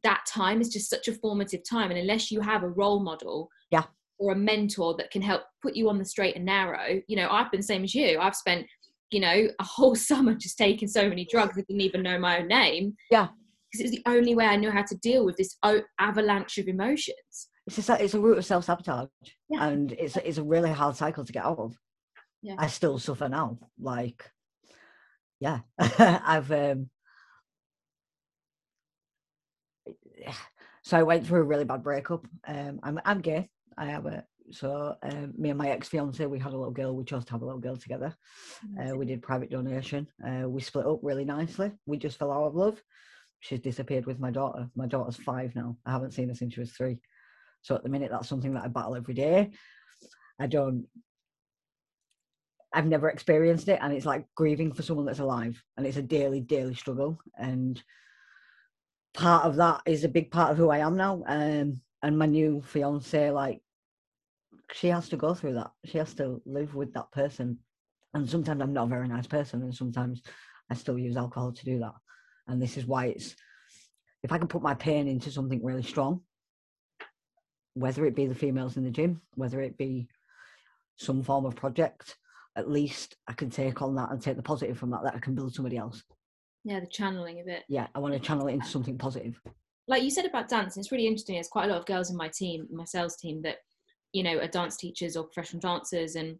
that 0.02 0.25
time 0.26 0.60
is 0.60 0.69
just 0.69 0.90
such 0.90 1.08
a 1.08 1.14
formative 1.14 1.62
time, 1.69 1.90
and 1.90 1.99
unless 1.99 2.31
you 2.31 2.40
have 2.40 2.62
a 2.62 2.69
role 2.69 3.00
model, 3.00 3.49
yeah, 3.70 3.84
or 4.19 4.32
a 4.32 4.37
mentor 4.37 4.94
that 4.96 5.10
can 5.10 5.22
help 5.22 5.43
put 5.62 5.76
you 5.76 5.88
on 5.88 5.99
the 5.99 6.04
straight 6.04 6.37
and 6.37 6.44
narrow, 6.44 7.00
you 7.08 7.16
know, 7.16 7.28
I've 7.31 7.50
been 7.50 7.60
the 7.60 7.66
same 7.66 7.84
as 7.84 7.94
you. 7.94 8.19
I've 8.19 8.37
spent 8.37 8.66
you 9.10 9.20
know 9.20 9.48
a 9.58 9.64
whole 9.64 9.94
summer 10.10 10.34
just 10.34 10.58
taking 10.58 10.88
so 10.88 11.08
many 11.08 11.26
drugs 11.31 11.56
I 11.58 11.62
didn't 11.62 11.82
even 11.82 12.02
know 12.02 12.19
my 12.19 12.40
own 12.40 12.48
name. 12.48 12.94
Yeah, 13.10 13.28
because 13.70 13.87
it's 13.87 13.96
the 13.96 14.10
only 14.10 14.34
way 14.34 14.46
I 14.46 14.56
know 14.56 14.70
how 14.70 14.82
to 14.82 14.96
deal 14.96 15.25
with 15.25 15.37
this 15.37 15.56
avalanche 15.98 16.58
of 16.58 16.69
emotions 16.69 17.48
it's 17.66 17.88
a, 17.88 18.02
it's 18.02 18.14
a 18.14 18.20
root 18.20 18.38
of 18.38 18.44
self 18.44 18.64
sabotage, 18.64 19.08
yeah. 19.48 19.69
and 19.69 19.93
it's 19.93 20.16
it's 20.16 20.38
a 20.38 20.43
really 20.43 20.70
hard 20.70 20.96
cycle 20.96 21.25
to 21.25 21.32
get 21.32 21.44
out 21.44 21.58
of. 21.58 21.76
Yeah. 22.42 22.56
I 22.58 22.66
still 22.66 22.98
suffer 22.98 23.28
now. 23.28 23.58
Like, 23.80 24.30
yeah, 25.40 25.60
I've 25.78 26.50
um. 26.50 26.90
So 30.84 30.98
I 30.98 31.02
went 31.04 31.26
through 31.26 31.40
a 31.40 31.44
really 31.44 31.64
bad 31.64 31.82
breakup. 31.82 32.26
Um, 32.46 32.80
I'm 32.82 33.00
I'm 33.04 33.20
gay. 33.20 33.48
I 33.78 33.86
have 33.86 34.06
a 34.06 34.24
so 34.50 34.96
um, 35.02 35.32
me 35.38 35.50
and 35.50 35.58
my 35.58 35.70
ex 35.70 35.88
fiance 35.88 36.24
we 36.26 36.38
had 36.38 36.52
a 36.52 36.56
little 36.56 36.72
girl. 36.72 36.94
We 36.94 37.04
chose 37.04 37.24
to 37.26 37.32
have 37.32 37.42
a 37.42 37.44
little 37.44 37.60
girl 37.60 37.76
together. 37.76 38.14
Uh, 38.78 38.96
we 38.96 39.06
did 39.06 39.22
private 39.22 39.50
donation. 39.50 40.06
Uh, 40.26 40.48
we 40.48 40.60
split 40.60 40.86
up 40.86 41.00
really 41.02 41.24
nicely. 41.24 41.72
We 41.86 41.96
just 41.96 42.18
fell 42.18 42.32
out 42.32 42.46
of 42.48 42.54
love. 42.54 42.82
She's 43.40 43.60
disappeared 43.60 44.06
with 44.06 44.20
my 44.20 44.30
daughter. 44.30 44.68
My 44.76 44.86
daughter's 44.86 45.16
five 45.16 45.54
now. 45.54 45.76
I 45.86 45.92
haven't 45.92 46.12
seen 46.12 46.28
her 46.28 46.34
since 46.34 46.54
she 46.54 46.60
was 46.60 46.72
three. 46.72 46.98
So 47.62 47.74
at 47.74 47.82
the 47.82 47.88
minute, 47.88 48.10
that's 48.10 48.28
something 48.28 48.54
that 48.54 48.64
I 48.64 48.68
battle 48.68 48.96
every 48.96 49.14
day. 49.14 49.50
I 50.38 50.46
don't, 50.46 50.86
I've 52.74 52.86
never 52.86 53.08
experienced 53.08 53.69
it. 53.69 53.78
And 53.82 53.92
it's 53.92 54.06
like 54.06 54.26
grieving 54.34 54.72
for 54.72 54.82
someone 54.82 55.06
that's 55.06 55.19
alive. 55.19 55.62
And 55.76 55.86
it's 55.86 55.96
a 55.96 56.02
daily, 56.02 56.40
daily 56.40 56.74
struggle. 56.74 57.19
And 57.36 57.82
part 59.14 59.44
of 59.44 59.56
that 59.56 59.82
is 59.86 60.04
a 60.04 60.08
big 60.08 60.30
part 60.30 60.50
of 60.50 60.56
who 60.56 60.70
I 60.70 60.78
am 60.78 60.96
now. 60.96 61.22
Um, 61.26 61.80
and 62.02 62.19
my 62.19 62.26
new 62.26 62.62
fiance, 62.62 63.30
like, 63.30 63.60
she 64.72 64.88
has 64.88 65.08
to 65.10 65.16
go 65.16 65.34
through 65.34 65.54
that. 65.54 65.70
She 65.84 65.98
has 65.98 66.14
to 66.14 66.41
live 66.46 66.74
with 66.74 66.94
that 66.94 67.12
person. 67.12 67.58
And 68.14 68.29
sometimes 68.29 68.62
I'm 68.62 68.72
not 68.72 68.86
a 68.86 68.91
very 68.91 69.08
nice 69.08 69.26
person. 69.26 69.62
And 69.62 69.74
sometimes 69.74 70.22
I 70.70 70.74
still 70.74 70.98
use 70.98 71.17
alcohol 71.17 71.52
to 71.52 71.64
do 71.64 71.79
that. 71.81 71.94
And 72.48 72.60
this 72.60 72.76
is 72.76 72.86
why 72.86 73.06
it's, 73.06 73.36
if 74.22 74.32
I 74.32 74.38
can 74.38 74.48
put 74.48 74.62
my 74.62 74.74
pain 74.74 75.08
into 75.08 75.31
something 75.31 75.64
really 75.64 75.82
strong, 75.82 76.22
whether 77.74 78.05
it 78.05 78.14
be 78.14 78.26
the 78.26 78.34
females 78.34 78.76
in 78.76 78.84
the 78.84 78.91
gym, 78.91 79.20
whether 79.34 79.60
it 79.60 79.79
be 79.79 80.08
some 80.96 81.22
form 81.22 81.44
of 81.44 81.56
project, 81.56 82.17
at 82.56 82.70
least 82.70 83.16
I 83.28 83.32
can 83.32 83.50
take 83.50 83.82
on 83.82 83.94
that 83.96 84.10
and 84.10 84.20
take 84.20 84.36
the 84.36 84.42
positive 84.42 84.78
from 84.78 84.90
that 84.90 85.02
that 85.04 85.14
I 85.14 85.18
can 85.18 85.34
build 85.34 85.54
somebody 85.54 85.76
else. 85.76 86.02
Yeah, 86.64 86.80
the 86.80 86.86
channeling 86.86 87.40
of 87.40 87.48
it. 87.48 87.64
Yeah, 87.68 87.88
I 87.94 87.98
want 87.98 88.14
to 88.14 88.20
channel 88.20 88.46
it 88.48 88.52
into 88.52 88.66
something 88.66 88.98
positive. 88.98 89.40
Like 89.88 90.02
you 90.02 90.10
said 90.10 90.26
about 90.26 90.48
dance, 90.48 90.76
it's 90.76 90.92
really 90.92 91.06
interesting. 91.06 91.34
There's 91.34 91.48
quite 91.48 91.64
a 91.64 91.72
lot 91.72 91.78
of 91.78 91.86
girls 91.86 92.10
in 92.10 92.16
my 92.16 92.28
team, 92.28 92.68
my 92.70 92.84
sales 92.84 93.16
team, 93.16 93.42
that 93.42 93.56
you 94.12 94.22
know 94.22 94.38
are 94.38 94.46
dance 94.46 94.76
teachers 94.76 95.16
or 95.16 95.24
professional 95.24 95.60
dancers, 95.60 96.14
and 96.14 96.38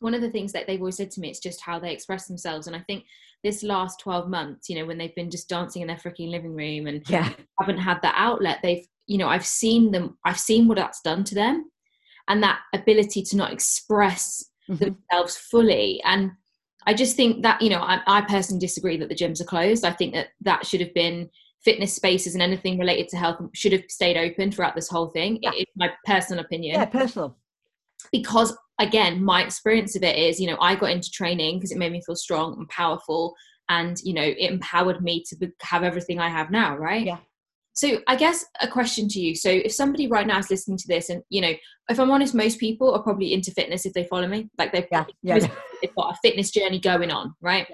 one 0.00 0.14
of 0.14 0.20
the 0.20 0.30
things 0.30 0.52
that 0.52 0.66
they've 0.66 0.80
always 0.80 0.96
said 0.96 1.10
to 1.12 1.20
me 1.20 1.30
is 1.30 1.40
just 1.40 1.60
how 1.60 1.78
they 1.78 1.92
express 1.92 2.26
themselves. 2.26 2.66
And 2.66 2.76
I 2.76 2.80
think 2.80 3.04
this 3.44 3.62
last 3.62 4.00
12 4.00 4.28
months, 4.28 4.68
you 4.68 4.76
know, 4.76 4.84
when 4.84 4.98
they've 4.98 5.14
been 5.14 5.30
just 5.30 5.48
dancing 5.48 5.82
in 5.82 5.88
their 5.88 5.96
freaking 5.96 6.30
living 6.30 6.54
room 6.54 6.86
and 6.86 7.08
yeah. 7.08 7.32
haven't 7.58 7.78
had 7.78 8.00
that 8.02 8.14
outlet, 8.16 8.58
they've 8.62 8.86
you 9.06 9.18
know 9.18 9.28
i've 9.28 9.46
seen 9.46 9.90
them 9.90 10.16
i've 10.24 10.38
seen 10.38 10.68
what 10.68 10.76
that's 10.76 11.00
done 11.00 11.24
to 11.24 11.34
them 11.34 11.70
and 12.28 12.42
that 12.42 12.60
ability 12.74 13.22
to 13.22 13.36
not 13.36 13.52
express 13.52 14.44
mm-hmm. 14.68 14.84
themselves 14.84 15.36
fully. 15.36 16.00
And 16.04 16.32
i 16.88 16.94
just 16.94 17.16
think 17.16 17.42
that 17.42 17.60
you 17.60 17.68
know 17.68 17.80
I, 17.80 18.00
I, 18.06 18.20
personally 18.20 18.60
disagree 18.60 18.96
that 18.98 19.08
the 19.08 19.14
gyms 19.14 19.40
are 19.40 19.44
closed. 19.44 19.84
I 19.84 19.90
think 19.92 20.14
that 20.14 20.28
that 20.42 20.64
should 20.66 20.80
have 20.80 20.94
been 20.94 21.28
fitness 21.64 21.94
spaces 21.94 22.34
and 22.34 22.42
anything 22.42 22.78
related 22.78 23.08
to 23.08 23.16
health 23.16 23.40
should 23.54 23.72
have 23.72 23.82
stayed 23.88 24.16
open 24.16 24.52
throughout 24.52 24.76
this 24.76 24.88
whole 24.88 25.08
thing. 25.08 25.40
Yeah. 25.42 25.50
it's 25.54 25.72
my 25.76 25.90
personal 26.04 26.44
opinion. 26.44 26.76
Yeah 26.76 26.84
personal. 26.84 27.36
Because 28.12 28.56
again 28.78 29.24
my 29.24 29.42
experience 29.42 29.96
of 29.96 30.02
it 30.02 30.18
is 30.18 30.38
you 30.38 30.46
know 30.46 30.58
i 30.60 30.74
got 30.74 30.90
into 30.90 31.10
training 31.10 31.56
because 31.56 31.72
it 31.72 31.78
made 31.78 31.92
me 31.92 32.02
feel 32.04 32.16
strong 32.16 32.54
and 32.58 32.68
powerful 32.68 33.34
and 33.68 33.98
you 34.02 34.12
know 34.12 34.22
it 34.22 34.50
empowered 34.50 35.02
me 35.02 35.24
to 35.26 35.50
have 35.62 35.82
everything 35.82 36.20
i 36.20 36.28
have 36.28 36.50
now 36.50 36.76
right? 36.76 37.06
Yeah 37.06 37.18
so 37.76 37.98
I 38.06 38.16
guess 38.16 38.44
a 38.62 38.68
question 38.68 39.06
to 39.08 39.20
you. 39.20 39.34
So 39.34 39.50
if 39.50 39.72
somebody 39.72 40.06
right 40.06 40.26
now 40.26 40.38
is 40.38 40.50
listening 40.50 40.78
to 40.78 40.88
this 40.88 41.10
and 41.10 41.22
you 41.28 41.42
know, 41.42 41.52
if 41.90 42.00
I'm 42.00 42.10
honest, 42.10 42.34
most 42.34 42.58
people 42.58 42.92
are 42.94 43.02
probably 43.02 43.34
into 43.34 43.50
fitness 43.50 43.84
if 43.84 43.92
they 43.92 44.04
follow 44.04 44.26
me. 44.26 44.48
Like 44.58 44.72
they've, 44.72 44.86
yeah, 44.90 45.04
yeah. 45.22 45.46
they've 45.82 45.94
got 45.94 46.14
a 46.14 46.18
fitness 46.22 46.50
journey 46.50 46.80
going 46.80 47.10
on, 47.10 47.34
right? 47.40 47.66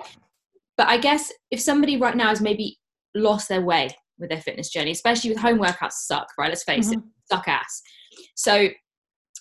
But 0.76 0.88
I 0.88 0.98
guess 0.98 1.32
if 1.50 1.60
somebody 1.60 1.96
right 1.98 2.16
now 2.16 2.28
has 2.28 2.40
maybe 2.40 2.78
lost 3.14 3.48
their 3.48 3.60
way 3.60 3.90
with 4.18 4.30
their 4.30 4.40
fitness 4.40 4.70
journey, 4.70 4.90
especially 4.90 5.30
with 5.30 5.38
home 5.38 5.58
workouts 5.58 5.92
suck, 5.92 6.28
right? 6.36 6.48
Let's 6.48 6.64
face 6.64 6.88
mm-hmm. 6.88 6.98
it, 6.98 7.04
suck 7.30 7.46
ass. 7.46 7.82
So 8.34 8.68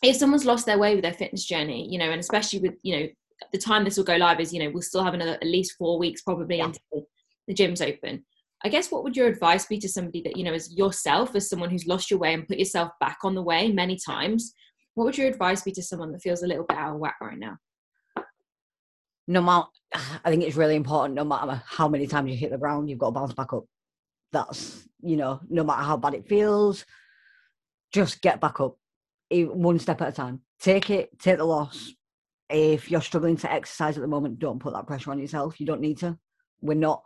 if 0.03 0.15
someone's 0.15 0.45
lost 0.45 0.67
their 0.67 0.77
way 0.77 0.93
with 0.93 1.03
their 1.03 1.13
fitness 1.13 1.45
journey, 1.45 1.87
you 1.89 1.97
know, 1.97 2.11
and 2.11 2.19
especially 2.19 2.59
with, 2.59 2.73
you 2.83 2.99
know, 2.99 3.07
the 3.51 3.57
time 3.57 3.83
this 3.83 3.97
will 3.97 4.03
go 4.03 4.17
live 4.17 4.39
is, 4.39 4.53
you 4.53 4.63
know, 4.63 4.69
we'll 4.69 4.83
still 4.83 5.03
have 5.03 5.15
another 5.15 5.33
at 5.33 5.43
least 5.43 5.75
four 5.77 5.97
weeks 5.97 6.21
probably 6.21 6.57
yeah. 6.57 6.65
until 6.65 7.07
the 7.47 7.53
gym's 7.53 7.81
open. 7.81 8.23
I 8.63 8.69
guess 8.69 8.91
what 8.91 9.03
would 9.03 9.17
your 9.17 9.27
advice 9.27 9.65
be 9.65 9.79
to 9.79 9.89
somebody 9.89 10.21
that, 10.23 10.37
you 10.37 10.43
know, 10.43 10.53
as 10.53 10.71
yourself, 10.75 11.35
as 11.35 11.49
someone 11.49 11.69
who's 11.69 11.87
lost 11.87 12.11
your 12.11 12.19
way 12.19 12.33
and 12.33 12.47
put 12.47 12.59
yourself 12.59 12.91
back 12.99 13.19
on 13.23 13.33
the 13.33 13.41
way 13.41 13.71
many 13.71 13.97
times? 13.97 14.53
What 14.93 15.05
would 15.05 15.17
your 15.17 15.27
advice 15.27 15.63
be 15.63 15.71
to 15.71 15.81
someone 15.81 16.11
that 16.11 16.21
feels 16.21 16.43
a 16.43 16.47
little 16.47 16.65
bit 16.65 16.77
out 16.77 16.93
of 16.93 16.99
whack 16.99 17.15
right 17.21 17.39
now? 17.39 17.57
No 19.27 19.41
matter, 19.41 19.67
I 20.23 20.29
think 20.29 20.43
it's 20.43 20.57
really 20.57 20.75
important, 20.75 21.15
no 21.15 21.23
matter 21.23 21.61
how 21.65 21.87
many 21.87 22.05
times 22.05 22.29
you 22.29 22.37
hit 22.37 22.51
the 22.51 22.57
ground, 22.57 22.89
you've 22.89 22.99
got 22.99 23.07
to 23.07 23.11
bounce 23.13 23.33
back 23.33 23.53
up. 23.53 23.63
That's, 24.31 24.87
you 25.01 25.17
know, 25.17 25.39
no 25.49 25.63
matter 25.63 25.83
how 25.83 25.97
bad 25.97 26.13
it 26.13 26.27
feels, 26.27 26.85
just 27.91 28.21
get 28.21 28.41
back 28.41 28.59
up 28.59 28.75
one 29.31 29.79
step 29.79 30.01
at 30.01 30.09
a 30.09 30.11
time. 30.11 30.41
Take 30.59 30.89
it, 30.89 31.17
take 31.19 31.37
the 31.37 31.45
loss. 31.45 31.93
If 32.49 32.91
you're 32.91 33.01
struggling 33.01 33.37
to 33.37 33.51
exercise 33.51 33.97
at 33.97 34.01
the 34.01 34.07
moment, 34.07 34.39
don't 34.39 34.59
put 34.59 34.73
that 34.73 34.87
pressure 34.87 35.11
on 35.11 35.19
yourself. 35.19 35.59
You 35.59 35.65
don't 35.65 35.81
need 35.81 35.97
to. 35.99 36.17
We're 36.61 36.73
not 36.73 37.01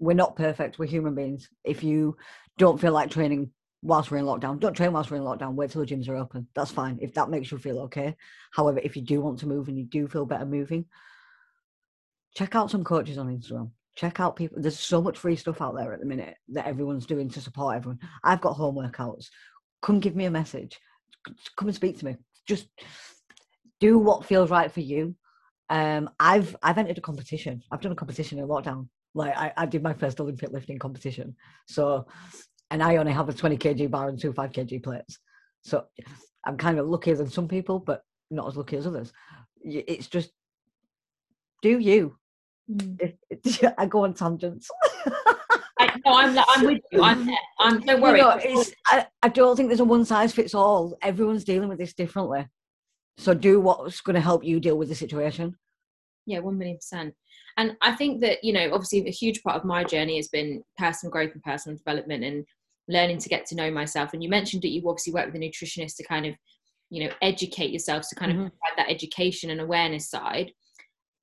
we're 0.00 0.14
not 0.14 0.36
perfect. 0.36 0.78
We're 0.78 0.86
human 0.86 1.14
beings. 1.14 1.48
If 1.64 1.84
you 1.84 2.16
don't 2.58 2.80
feel 2.80 2.92
like 2.92 3.10
training 3.10 3.50
whilst 3.82 4.10
we're 4.10 4.18
in 4.18 4.24
lockdown, 4.24 4.58
don't 4.58 4.74
train 4.74 4.92
whilst 4.92 5.10
we're 5.10 5.18
in 5.18 5.22
lockdown. 5.22 5.54
Wait 5.54 5.70
till 5.70 5.84
the 5.84 5.86
gyms 5.86 6.08
are 6.08 6.16
open. 6.16 6.48
That's 6.54 6.72
fine. 6.72 6.98
If 7.00 7.14
that 7.14 7.30
makes 7.30 7.52
you 7.52 7.58
feel 7.58 7.78
okay. 7.80 8.16
However, 8.52 8.80
if 8.82 8.96
you 8.96 9.02
do 9.02 9.20
want 9.20 9.38
to 9.40 9.46
move 9.46 9.68
and 9.68 9.78
you 9.78 9.84
do 9.84 10.08
feel 10.08 10.26
better 10.26 10.46
moving, 10.46 10.86
check 12.34 12.56
out 12.56 12.70
some 12.70 12.82
coaches 12.82 13.18
on 13.18 13.28
Instagram. 13.28 13.70
Check 13.94 14.18
out 14.18 14.36
people. 14.36 14.60
There's 14.60 14.78
so 14.78 15.00
much 15.00 15.18
free 15.18 15.36
stuff 15.36 15.60
out 15.60 15.76
there 15.76 15.92
at 15.92 16.00
the 16.00 16.06
minute 16.06 16.36
that 16.48 16.66
everyone's 16.66 17.06
doing 17.06 17.28
to 17.30 17.40
support 17.40 17.76
everyone. 17.76 18.00
I've 18.24 18.40
got 18.40 18.54
home 18.54 18.76
workouts. 18.76 19.26
Come 19.82 20.00
give 20.00 20.16
me 20.16 20.24
a 20.24 20.30
message 20.30 20.78
come 21.56 21.68
and 21.68 21.74
speak 21.74 21.98
to 21.98 22.04
me. 22.04 22.16
Just 22.46 22.68
do 23.80 23.98
what 23.98 24.26
feels 24.26 24.50
right 24.50 24.70
for 24.70 24.80
you. 24.80 25.14
Um, 25.68 26.10
I've 26.18 26.56
I've 26.62 26.78
entered 26.78 26.98
a 26.98 27.02
competition. 27.02 27.62
I've 27.70 27.80
done 27.80 27.92
a 27.92 27.96
competition 27.96 28.38
in 28.38 28.46
lockdown. 28.46 28.88
Like 29.14 29.36
I, 29.36 29.52
I 29.56 29.66
did 29.66 29.82
my 29.82 29.94
first 29.94 30.20
Olympic 30.20 30.50
lifting 30.50 30.78
competition. 30.78 31.34
So, 31.66 32.06
and 32.70 32.82
I 32.82 32.96
only 32.96 33.12
have 33.12 33.28
a 33.28 33.32
20 33.32 33.56
kg 33.56 33.90
bar 33.90 34.08
and 34.08 34.18
two 34.18 34.32
5 34.32 34.52
kg 34.52 34.82
plates. 34.82 35.18
So 35.62 35.84
I'm 36.44 36.56
kind 36.56 36.78
of 36.78 36.88
luckier 36.88 37.16
than 37.16 37.28
some 37.28 37.48
people, 37.48 37.78
but 37.78 38.02
not 38.30 38.46
as 38.46 38.56
lucky 38.56 38.76
as 38.76 38.86
others. 38.86 39.12
It's 39.62 40.06
just 40.06 40.30
do 41.62 41.78
you. 41.78 42.16
Mm. 42.70 43.14
I 43.78 43.86
go 43.86 44.04
on 44.04 44.14
tangents. 44.14 44.70
no, 45.06 46.12
I'm, 46.12 46.38
I'm 46.48 46.66
with 46.66 46.80
you. 46.92 47.02
I'm. 47.02 47.28
I'm, 47.58 47.80
don't 47.80 48.00
worry. 48.00 48.20
You 48.20 48.54
know, 48.54 48.64
I, 48.86 49.06
I 49.22 49.28
don't 49.28 49.56
think 49.56 49.68
there's 49.68 49.80
a 49.80 49.84
one 49.84 50.04
size 50.04 50.32
fits 50.32 50.54
all. 50.54 50.96
Everyone's 51.02 51.44
dealing 51.44 51.68
with 51.68 51.78
this 51.78 51.92
differently. 51.92 52.46
So 53.18 53.34
do 53.34 53.60
what's 53.60 54.00
going 54.00 54.14
to 54.14 54.20
help 54.20 54.44
you 54.44 54.60
deal 54.60 54.78
with 54.78 54.88
the 54.88 54.94
situation. 54.94 55.56
Yeah, 56.26 56.38
one 56.38 56.58
million 56.58 56.78
percent. 56.78 57.14
And 57.56 57.76
I 57.82 57.92
think 57.92 58.20
that, 58.20 58.42
you 58.42 58.52
know, 58.52 58.70
obviously 58.72 59.06
a 59.06 59.10
huge 59.10 59.42
part 59.42 59.56
of 59.56 59.64
my 59.64 59.84
journey 59.84 60.16
has 60.16 60.28
been 60.28 60.62
personal 60.78 61.10
growth 61.10 61.32
and 61.32 61.42
personal 61.42 61.76
development 61.76 62.24
and 62.24 62.44
learning 62.88 63.18
to 63.18 63.28
get 63.28 63.46
to 63.46 63.54
know 63.54 63.70
myself. 63.70 64.12
And 64.12 64.22
you 64.22 64.28
mentioned 64.28 64.62
that 64.62 64.70
you 64.70 64.82
obviously 64.88 65.12
work 65.12 65.26
with 65.26 65.34
a 65.34 65.38
nutritionist 65.38 65.96
to 65.96 66.04
kind 66.04 66.26
of, 66.26 66.34
you 66.90 67.04
know, 67.04 67.12
educate 67.22 67.70
yourself 67.70 68.08
to 68.08 68.14
kind 68.14 68.32
mm-hmm. 68.32 68.42
of 68.42 68.52
provide 68.52 68.78
that 68.78 68.90
education 68.90 69.50
and 69.50 69.60
awareness 69.60 70.08
side. 70.08 70.52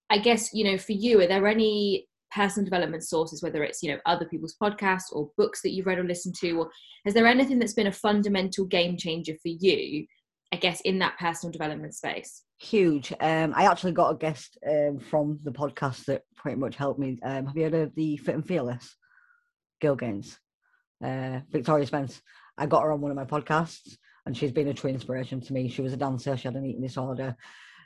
I 0.09 0.19
guess, 0.19 0.53
you 0.53 0.63
know, 0.63 0.77
for 0.77 0.93
you, 0.93 1.19
are 1.21 1.27
there 1.27 1.47
any 1.47 2.07
personal 2.31 2.65
development 2.65 3.03
sources 3.03 3.41
whether 3.41 3.63
it's 3.63 3.81
you 3.81 3.91
know 3.91 3.99
other 4.05 4.25
people's 4.25 4.55
podcasts 4.61 5.13
or 5.13 5.31
books 5.37 5.61
that 5.61 5.71
you've 5.71 5.85
read 5.85 5.97
or 5.97 6.03
listened 6.03 6.35
to 6.35 6.51
or 6.59 6.69
has 7.05 7.13
there 7.13 7.25
anything 7.25 7.57
that's 7.57 7.73
been 7.73 7.87
a 7.87 7.91
fundamental 7.91 8.65
game 8.65 8.97
changer 8.97 9.33
for 9.41 9.47
you 9.47 10.05
i 10.51 10.57
guess 10.57 10.81
in 10.81 10.99
that 10.99 11.17
personal 11.17 11.51
development 11.51 11.95
space 11.95 12.43
huge. 12.57 13.13
Um 13.19 13.53
i 13.55 13.65
actually 13.65 13.91
got 13.91 14.11
a 14.11 14.17
guest 14.17 14.57
um 14.67 14.99
from 14.99 15.39
the 15.43 15.51
podcast 15.51 16.05
that 16.05 16.23
pretty 16.35 16.57
much 16.57 16.75
helped 16.75 16.99
me. 16.99 17.19
Um 17.23 17.45
have 17.45 17.55
you 17.55 17.63
heard 17.63 17.73
of 17.73 17.95
the 17.95 18.17
fit 18.17 18.35
and 18.35 18.47
fearless? 18.47 18.95
Girl 19.81 19.97
uh 21.03 21.39
victoria 21.49 21.85
spence. 21.85 22.21
I 22.57 22.65
got 22.65 22.83
her 22.83 22.91
on 22.91 23.01
one 23.01 23.11
of 23.11 23.17
my 23.17 23.25
podcasts 23.25 23.97
and 24.25 24.35
she's 24.35 24.51
been 24.51 24.67
a 24.67 24.73
true 24.73 24.89
inspiration 24.89 25.39
to 25.41 25.53
me. 25.53 25.69
She 25.69 25.81
was 25.81 25.93
a 25.93 25.97
dancer 25.97 26.35
she 26.35 26.47
had 26.47 26.55
an 26.55 26.65
eating 26.65 26.81
disorder. 26.81 27.35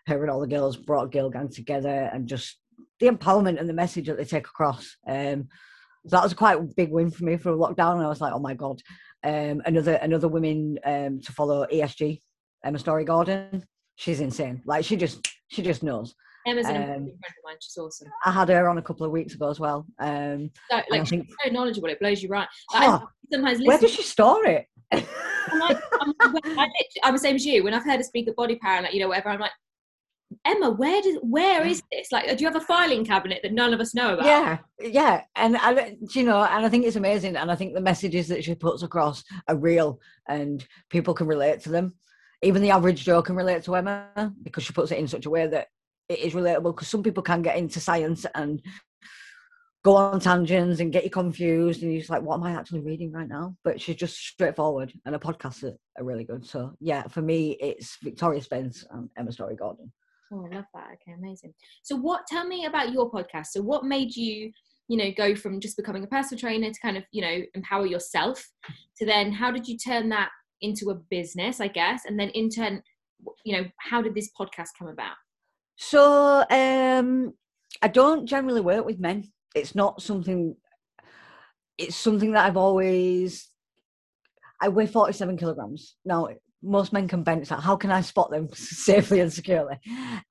Her 0.08 0.22
and 0.22 0.32
all 0.32 0.40
the 0.40 0.48
girls 0.48 0.78
brought 0.78 1.12
girl 1.12 1.30
gang 1.30 1.50
together 1.50 2.10
and 2.14 2.28
just 2.28 2.58
the 3.00 3.08
empowerment 3.08 3.60
and 3.60 3.70
the 3.70 3.74
message 3.74 4.08
that 4.08 4.18
they 4.18 4.26
take 4.26 4.48
across. 4.48 4.96
Um, 5.08 5.50
so 6.08 6.16
that 6.16 6.24
was 6.24 6.34
quite 6.34 6.58
a 6.58 6.62
big 6.62 6.92
win 6.92 7.12
for 7.12 7.26
me 7.26 7.38
for 7.38 7.52
lockdown. 7.52 7.96
And 7.96 8.04
I 8.04 8.10
was 8.10 8.22
like, 8.22 8.34
oh 8.34 8.40
my 8.40 8.56
god, 8.56 8.82
um, 9.24 9.62
another 9.66 9.94
another 9.94 10.28
woman 10.28 10.80
um, 10.84 11.22
to 11.22 11.32
follow 11.32 11.66
ESG, 11.68 12.22
Emma 12.64 12.80
Storey-Gordon. 12.80 13.64
She's 14.02 14.20
insane. 14.20 14.64
Like 14.66 14.84
she 14.84 14.96
just 14.96 15.28
she 15.50 15.62
just 15.62 15.84
knows. 15.84 16.16
Emma's 16.48 16.66
an 16.66 16.76
um, 16.76 16.82
friend 16.82 17.06
of 17.06 17.44
mine. 17.46 17.56
She's 17.60 17.78
awesome. 17.78 18.08
I 18.26 18.32
had 18.32 18.50
her 18.50 18.68
on 18.68 18.80
a 18.80 18.82
couple 18.82 19.06
of 19.06 19.12
weeks 19.12 19.36
ago 19.36 19.52
as 19.52 19.60
well. 19.60 19.86
Um, 20.00 20.50
so, 20.72 20.82
like, 20.90 21.02
she's 21.02 21.10
think, 21.10 21.30
so 21.46 21.52
knowledgeable. 21.52 21.88
It 21.90 22.00
blows 22.00 22.24
you 22.24 22.30
right. 22.30 22.48
Like, 22.74 22.90
oh, 22.90 23.08
sometimes 23.32 23.62
where 23.64 23.78
does 23.78 23.94
she 23.94 24.02
store 24.02 24.44
it? 24.48 24.66
I'm 24.92 25.60
like, 25.60 25.78
I'm, 26.02 26.16
I 26.20 26.68
am 27.04 27.14
the 27.14 27.20
same 27.20 27.36
as 27.36 27.46
you. 27.46 27.64
When 27.64 27.76
I've 27.76 27.86
heard 27.86 27.98
her 27.98 28.04
speak 28.04 28.28
at 28.28 28.36
Body 28.36 28.56
Power, 28.56 28.82
like 28.82 28.94
you 28.96 29.02
know, 29.02 29.10
whatever, 29.10 29.30
I'm 29.30 29.40
like, 29.40 29.52
Emma, 30.46 30.72
where 30.72 31.00
does 31.04 31.18
where 31.22 31.64
is 31.68 31.84
this? 31.92 32.12
Like, 32.12 32.26
do 32.26 32.44
you 32.44 32.52
have 32.52 32.60
a 32.60 32.66
filing 32.66 33.06
cabinet 33.06 33.42
that 33.44 33.54
none 33.54 33.72
of 33.72 33.80
us 33.80 33.94
know 33.94 34.16
about? 34.16 34.26
Yeah, 34.26 34.58
yeah, 34.80 35.22
and 35.36 35.58
I, 35.58 35.96
you 36.16 36.24
know, 36.24 36.42
and 36.42 36.66
I 36.66 36.70
think 36.70 36.88
it's 36.88 36.96
amazing, 36.96 37.36
and 37.36 37.52
I 37.52 37.56
think 37.56 37.76
the 37.76 37.82
messages 37.82 38.28
that 38.30 38.44
she 38.44 38.56
puts 38.56 38.82
across 38.82 39.24
are 39.48 39.56
real, 39.56 40.00
and 40.28 40.66
people 40.90 41.14
can 41.14 41.28
relate 41.28 41.60
to 41.62 41.70
them. 41.70 41.94
Even 42.42 42.62
the 42.62 42.72
average 42.72 43.04
Joe 43.04 43.22
can 43.22 43.36
relate 43.36 43.64
to 43.64 43.76
Emma 43.76 44.34
because 44.44 44.64
she 44.64 44.74
puts 44.74 44.92
it 44.92 44.98
in 44.98 45.08
such 45.08 45.26
a 45.26 45.30
way 45.30 45.48
that 45.48 45.68
it 46.10 46.20
is 46.20 46.34
relatable. 46.34 46.76
Because 46.76 46.88
some 46.88 47.04
people 47.04 47.24
can 47.24 47.42
get 47.42 47.58
into 47.58 47.80
science 47.80 48.26
and 48.36 48.62
go 49.84 49.96
on 49.96 50.20
tangents 50.20 50.80
and 50.80 50.92
get 50.92 51.04
you 51.04 51.10
confused, 51.10 51.82
and 51.82 51.92
you're 51.92 52.02
just 52.02 52.10
like, 52.10 52.22
"What 52.22 52.36
am 52.36 52.44
I 52.44 52.52
actually 52.52 52.82
reading 52.82 53.12
right 53.12 53.28
now?" 53.28 53.56
But 53.64 53.82
she's 53.82 53.96
just 53.96 54.18
straightforward, 54.18 54.94
and 55.06 55.16
her 55.16 55.20
podcasts 55.20 55.64
are, 55.64 55.78
are 55.98 56.04
really 56.04 56.24
good. 56.24 56.46
So 56.46 56.74
yeah, 56.80 57.08
for 57.08 57.22
me, 57.22 57.58
it's 57.60 57.98
Victoria 58.04 58.42
Spence 58.42 58.86
and 58.92 59.10
Emma 59.18 59.32
Storey-Gordon. 59.32 59.92
Oh, 60.32 60.46
I 60.46 60.56
love 60.56 60.66
that. 60.74 60.88
Okay, 60.94 61.14
amazing. 61.18 61.54
So, 61.84 61.96
what? 61.96 62.26
Tell 62.28 62.48
me 62.48 62.66
about 62.66 62.94
your 62.94 63.12
podcast. 63.12 63.48
So, 63.48 63.62
what 63.62 63.84
made 63.84 64.16
you, 64.16 64.52
you 64.88 64.98
know, 64.98 65.12
go 65.18 65.36
from 65.36 65.60
just 65.60 65.78
becoming 65.78 66.04
a 66.04 66.08
personal 66.08 66.40
trainer 66.40 66.72
to 66.72 66.80
kind 66.80 66.96
of, 66.96 67.04
you 67.12 67.22
know, 67.22 67.40
empower 67.54 67.86
yourself, 67.86 68.44
to 68.98 69.06
then 69.06 69.32
how 69.32 69.52
did 69.52 69.68
you 69.68 69.78
turn 69.78 70.10
that 70.10 70.30
into 70.62 70.90
a 70.90 70.96
business? 70.96 71.60
I 71.60 71.68
guess, 71.68 72.06
and 72.06 72.20
then 72.20 72.30
in 72.30 72.50
turn, 72.50 72.82
you 73.44 73.58
know, 73.58 73.70
how 73.78 74.02
did 74.02 74.16
this 74.16 74.30
podcast 74.40 74.70
come 74.78 74.88
about? 74.88 75.16
So, 75.78 76.46
um, 76.50 77.34
I 77.82 77.88
don't 77.88 78.26
generally 78.26 78.62
work 78.62 78.86
with 78.86 79.00
men. 79.00 79.32
It's 79.56 79.76
not 79.76 80.02
something. 80.02 80.56
It's 81.78 81.96
something 81.96 82.34
that 82.34 82.46
I've 82.46 82.58
always. 82.58 83.50
I 84.62 84.70
weigh 84.70 84.88
forty-seven 84.88 85.38
kilograms 85.38 85.96
now 86.06 86.28
most 86.64 86.94
men 86.94 87.08
can 87.08 87.24
bench 87.24 87.50
that. 87.50 87.60
How 87.60 87.76
can 87.76 87.92
I 87.92 88.02
spot 88.02 88.30
them 88.30 88.50
safely 88.54 89.20
and 89.20 89.32
securely? 89.32 89.80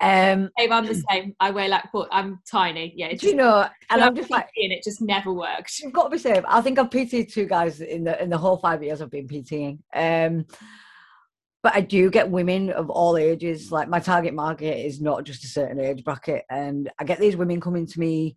Um, 0.00 0.50
hey, 0.56 0.68
I'm 0.70 0.86
the 0.86 1.02
same. 1.10 1.34
I 1.40 1.50
weigh 1.50 1.68
like 1.68 1.92
what 1.92 2.08
I'm 2.12 2.40
tiny. 2.50 2.92
Yeah, 2.96 3.14
do 3.14 3.26
you 3.28 3.34
know? 3.34 3.66
And 3.90 4.02
I'm 4.02 4.14
just 4.14 4.30
like, 4.30 4.48
and 4.56 4.72
it 4.72 4.84
just 4.84 5.00
never 5.02 5.32
worked. 5.32 5.78
You've 5.80 5.92
got 5.92 6.04
to 6.04 6.10
be 6.10 6.18
safe. 6.18 6.44
I 6.46 6.60
think 6.60 6.78
I've 6.78 6.90
PT'd 6.90 7.32
two 7.32 7.46
guys 7.46 7.80
in 7.80 8.04
the 8.04 8.22
in 8.22 8.30
the 8.30 8.38
whole 8.38 8.56
five 8.56 8.82
years 8.82 9.02
I've 9.02 9.10
been 9.10 9.28
PTing. 9.28 9.78
Um, 9.94 10.46
but 11.62 11.74
I 11.74 11.82
do 11.82 12.10
get 12.10 12.30
women 12.30 12.70
of 12.70 12.88
all 12.88 13.16
ages. 13.16 13.70
Like 13.70 13.88
my 13.88 14.00
target 14.00 14.34
market 14.34 14.84
is 14.84 15.00
not 15.00 15.24
just 15.24 15.44
a 15.44 15.48
certain 15.48 15.80
age 15.80 16.04
bracket, 16.04 16.44
and 16.50 16.90
I 16.98 17.04
get 17.04 17.18
these 17.18 17.36
women 17.36 17.60
coming 17.60 17.86
to 17.86 18.00
me. 18.00 18.36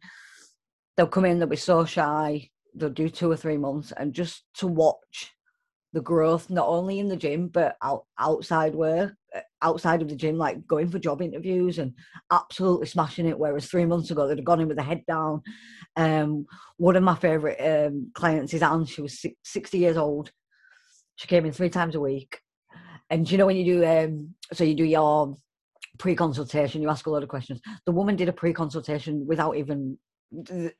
They'll 0.97 1.07
come 1.07 1.25
in. 1.25 1.39
They'll 1.39 1.47
be 1.47 1.55
so 1.55 1.85
shy. 1.85 2.49
They'll 2.75 2.89
do 2.89 3.09
two 3.09 3.31
or 3.31 3.37
three 3.37 3.57
months, 3.57 3.93
and 3.95 4.13
just 4.13 4.43
to 4.55 4.67
watch 4.67 5.31
the 5.93 6.01
growth 6.01 6.49
not 6.49 6.67
only 6.67 6.99
in 6.99 7.07
the 7.07 7.15
gym 7.15 7.47
but 7.47 7.77
out, 7.81 8.05
outside 8.19 8.75
work 8.75 9.13
uh, 9.35 9.39
outside 9.61 10.01
of 10.01 10.09
the 10.09 10.15
gym 10.15 10.37
like 10.37 10.65
going 10.67 10.89
for 10.89 10.99
job 10.99 11.21
interviews 11.21 11.79
and 11.79 11.93
absolutely 12.31 12.87
smashing 12.87 13.27
it 13.27 13.37
whereas 13.37 13.67
three 13.67 13.85
months 13.85 14.11
ago 14.11 14.27
they'd 14.27 14.37
have 14.37 14.45
gone 14.45 14.59
in 14.59 14.67
with 14.67 14.77
the 14.77 14.83
head 14.83 15.03
down. 15.07 15.41
Um, 15.95 16.45
one 16.77 16.95
of 16.95 17.03
my 17.03 17.15
favorite 17.15 17.59
um, 17.61 18.11
clients 18.13 18.53
is 18.53 18.63
anne 18.63 18.85
she 18.85 19.01
was 19.01 19.23
60 19.43 19.77
years 19.77 19.97
old. 19.97 20.31
She 21.15 21.27
came 21.27 21.45
in 21.45 21.51
three 21.51 21.69
times 21.69 21.95
a 21.95 21.99
week. 21.99 22.39
And 23.09 23.29
you 23.29 23.37
know 23.37 23.45
when 23.45 23.57
you 23.57 23.65
do 23.65 23.85
um, 23.85 24.33
so 24.51 24.63
you 24.63 24.75
do 24.75 24.83
your 24.83 25.37
pre-consultation 25.99 26.81
you 26.81 26.89
ask 26.89 27.05
a 27.05 27.11
lot 27.11 27.23
of 27.23 27.29
questions. 27.29 27.61
The 27.85 27.91
woman 27.91 28.15
did 28.15 28.29
a 28.29 28.33
pre-consultation 28.33 29.27
without 29.27 29.57
even 29.57 29.99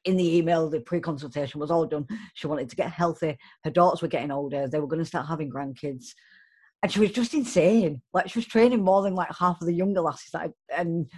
in 0.05 0.17
the 0.17 0.37
email, 0.37 0.69
the 0.69 0.81
pre-consultation 0.81 1.59
was 1.59 1.71
all 1.71 1.85
done. 1.85 2.07
She 2.33 2.47
wanted 2.47 2.69
to 2.69 2.75
get 2.75 2.91
healthy. 2.91 3.37
Her 3.63 3.71
daughters 3.71 4.01
were 4.01 4.07
getting 4.07 4.31
older. 4.31 4.67
They 4.67 4.79
were 4.79 4.87
going 4.87 5.01
to 5.01 5.05
start 5.05 5.27
having 5.27 5.51
grandkids, 5.51 6.07
and 6.81 6.91
she 6.91 6.99
was 6.99 7.11
just 7.11 7.33
insane. 7.33 8.01
Like 8.13 8.29
she 8.29 8.39
was 8.39 8.45
training 8.45 8.83
more 8.83 9.03
than 9.03 9.15
like 9.15 9.29
half 9.37 9.61
of 9.61 9.67
the 9.67 9.73
younger 9.73 10.01
lasses. 10.01 10.29
That 10.33 10.41
I, 10.41 10.81
and 10.81 11.09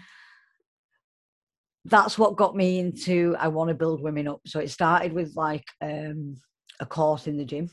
that's 1.85 2.17
what 2.17 2.35
got 2.35 2.55
me 2.55 2.79
into. 2.79 3.35
I 3.39 3.47
want 3.47 3.69
to 3.69 3.75
build 3.75 4.01
women 4.01 4.27
up. 4.27 4.41
So 4.45 4.59
it 4.59 4.69
started 4.69 5.13
with 5.13 5.35
like 5.35 5.65
um, 5.81 6.35
a 6.79 6.85
course 6.85 7.27
in 7.27 7.37
the 7.37 7.45
gym. 7.45 7.69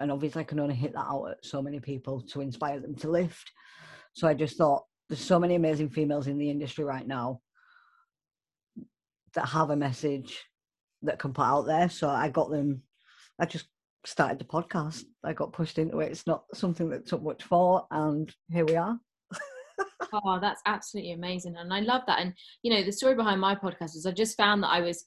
and 0.00 0.10
obviously 0.10 0.40
I 0.40 0.44
can 0.44 0.60
only 0.60 0.74
hit 0.74 0.92
that 0.94 1.06
out 1.06 1.30
at 1.30 1.44
so 1.44 1.62
many 1.62 1.80
people 1.80 2.20
to 2.32 2.40
inspire 2.40 2.80
them 2.80 2.94
to 2.96 3.10
lift. 3.10 3.50
So 4.14 4.26
I 4.26 4.34
just 4.34 4.56
thought 4.56 4.84
there's 5.08 5.20
so 5.20 5.38
many 5.38 5.54
amazing 5.54 5.90
females 5.90 6.26
in 6.26 6.38
the 6.38 6.50
industry 6.50 6.84
right 6.84 7.06
now 7.06 7.40
that 9.34 9.48
have 9.48 9.70
a 9.70 9.76
message 9.76 10.44
that 11.02 11.18
can 11.18 11.32
put 11.32 11.42
out 11.42 11.66
there. 11.66 11.88
So 11.88 12.08
I 12.08 12.28
got 12.28 12.50
them. 12.50 12.82
I 13.38 13.46
just 13.46 13.66
started 14.04 14.38
the 14.38 14.44
podcast. 14.44 15.02
I 15.24 15.32
got 15.32 15.52
pushed 15.52 15.78
into 15.78 16.00
it. 16.00 16.10
It's 16.10 16.26
not 16.26 16.44
something 16.54 16.88
that 16.90 17.06
took 17.06 17.22
much 17.22 17.42
for, 17.44 17.86
and 17.90 18.32
here 18.50 18.64
we 18.64 18.76
are. 18.76 18.98
oh, 20.12 20.38
that's 20.40 20.62
absolutely 20.66 21.12
amazing, 21.12 21.56
and 21.56 21.72
I 21.72 21.80
love 21.80 22.02
that. 22.06 22.20
And 22.20 22.34
you 22.62 22.72
know, 22.72 22.82
the 22.82 22.92
story 22.92 23.14
behind 23.14 23.40
my 23.40 23.54
podcast 23.54 23.96
is 23.96 24.06
I 24.06 24.12
just 24.12 24.36
found 24.36 24.62
that 24.62 24.68
I 24.68 24.80
was 24.80 25.04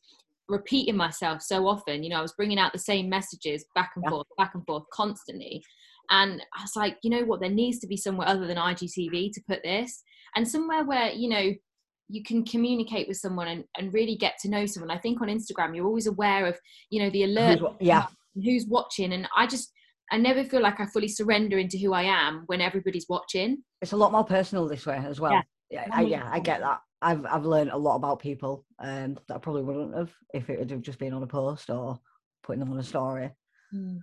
repeating 0.49 0.95
myself 0.95 1.41
so 1.41 1.67
often. 1.67 2.03
You 2.03 2.09
know, 2.09 2.19
I 2.19 2.21
was 2.21 2.33
bringing 2.33 2.59
out 2.59 2.73
the 2.73 2.79
same 2.79 3.09
messages 3.09 3.65
back 3.75 3.91
and 3.95 4.03
yeah. 4.05 4.11
forth, 4.11 4.27
back 4.37 4.51
and 4.55 4.65
forth, 4.65 4.83
constantly. 4.91 5.63
And 6.09 6.41
I 6.57 6.61
was 6.61 6.75
like, 6.75 6.97
you 7.03 7.09
know 7.09 7.25
what? 7.25 7.41
There 7.41 7.49
needs 7.49 7.79
to 7.79 7.87
be 7.87 7.97
somewhere 7.97 8.29
other 8.29 8.47
than 8.47 8.57
IGTV 8.57 9.33
to 9.33 9.41
put 9.47 9.63
this, 9.63 10.03
and 10.35 10.47
somewhere 10.47 10.83
where 10.83 11.11
you 11.11 11.29
know 11.29 11.53
you 12.09 12.23
can 12.23 12.45
communicate 12.45 13.07
with 13.07 13.17
someone 13.17 13.47
and, 13.47 13.63
and 13.77 13.93
really 13.93 14.15
get 14.15 14.37
to 14.41 14.49
know 14.49 14.65
someone. 14.65 14.91
I 14.91 14.97
think 14.97 15.21
on 15.21 15.27
Instagram, 15.27 15.75
you're 15.75 15.85
always 15.85 16.07
aware 16.07 16.45
of, 16.45 16.57
you 16.89 17.01
know, 17.01 17.09
the 17.09 17.23
alert, 17.23 17.59
who's, 17.59 17.69
yeah, 17.79 18.07
who's 18.35 18.65
watching. 18.65 19.13
And 19.13 19.27
I 19.35 19.47
just, 19.47 19.71
I 20.11 20.17
never 20.17 20.43
feel 20.43 20.61
like 20.61 20.79
I 20.79 20.85
fully 20.85 21.09
surrender 21.09 21.57
into 21.57 21.77
who 21.77 21.93
I 21.93 22.03
am 22.03 22.43
when 22.47 22.61
everybody's 22.61 23.07
watching. 23.09 23.63
It's 23.81 23.91
a 23.91 23.97
lot 23.97 24.11
more 24.11 24.23
personal 24.23 24.67
this 24.67 24.85
way 24.85 24.97
as 25.05 25.19
well. 25.19 25.33
Yeah, 25.33 25.41
yeah, 25.69 25.85
I, 25.91 26.01
yeah, 26.01 26.29
I 26.31 26.39
get 26.39 26.61
that. 26.61 26.79
I've 27.01 27.25
I've 27.25 27.45
learned 27.45 27.71
a 27.71 27.77
lot 27.77 27.97
about 27.97 28.19
people 28.19 28.65
um, 28.79 29.19
that 29.27 29.35
I 29.35 29.37
probably 29.37 29.63
wouldn't 29.63 29.95
have 29.95 30.11
if 30.33 30.49
it 30.49 30.57
had 30.57 30.81
just 30.81 30.97
been 30.97 31.13
on 31.13 31.21
a 31.21 31.27
post 31.27 31.69
or 31.69 31.99
putting 32.41 32.59
them 32.59 32.71
on 32.71 32.79
a 32.79 32.83
story. 32.83 33.29
Mm. 33.75 33.99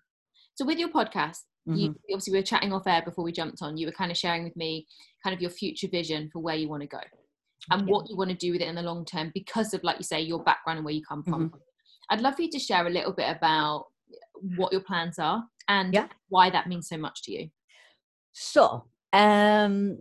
So 0.54 0.64
with 0.64 0.78
your 0.78 0.90
podcast, 0.90 1.38
mm-hmm. 1.66 1.75
you, 1.75 1.96
obviously 2.12 2.32
we 2.34 2.38
were 2.38 2.44
chatting 2.44 2.73
off 2.73 2.87
air 2.87 3.02
before 3.02 3.25
we 3.25 3.32
jumped 3.32 3.62
on. 3.62 3.76
You 3.76 3.87
were 3.87 3.92
kind 3.92 4.12
of 4.12 4.16
sharing 4.16 4.44
with 4.44 4.54
me 4.54 4.87
kind 5.25 5.34
of 5.34 5.40
your 5.40 5.50
future 5.50 5.88
vision 5.88 6.28
for 6.32 6.40
where 6.40 6.54
you 6.54 6.68
want 6.68 6.82
to 6.82 6.88
go 6.88 7.00
and 7.70 7.87
what 7.87 8.08
you 8.08 8.16
want 8.16 8.30
to 8.30 8.37
do 8.37 8.52
with 8.52 8.61
it 8.61 8.68
in 8.68 8.75
the 8.75 8.82
long 8.82 9.04
term 9.04 9.30
because 9.34 9.75
of 9.75 9.82
like 9.82 9.99
you 9.99 10.04
say 10.04 10.20
your 10.20 10.42
background 10.42 10.78
and 10.78 10.84
where 10.84 10.94
you 10.94 11.02
come 11.02 11.23
from. 11.23 11.46
Mm-hmm. 11.46 11.56
i'd 12.11 12.20
love 12.20 12.37
for 12.37 12.42
you 12.42 12.50
to 12.50 12.58
share 12.58 12.87
a 12.87 12.90
little 12.90 13.12
bit 13.12 13.34
about 13.34 13.87
what 14.56 14.73
your 14.73 14.82
plans 14.82 15.18
are 15.18 15.44
and 15.68 15.94
yeah. 15.94 16.08
why 16.28 16.50
that 16.50 16.68
means 16.68 16.88
so 16.88 16.96
much 16.96 17.23
to 17.23 17.32
you. 17.32 17.49
So 18.32 18.84
um 19.12 19.99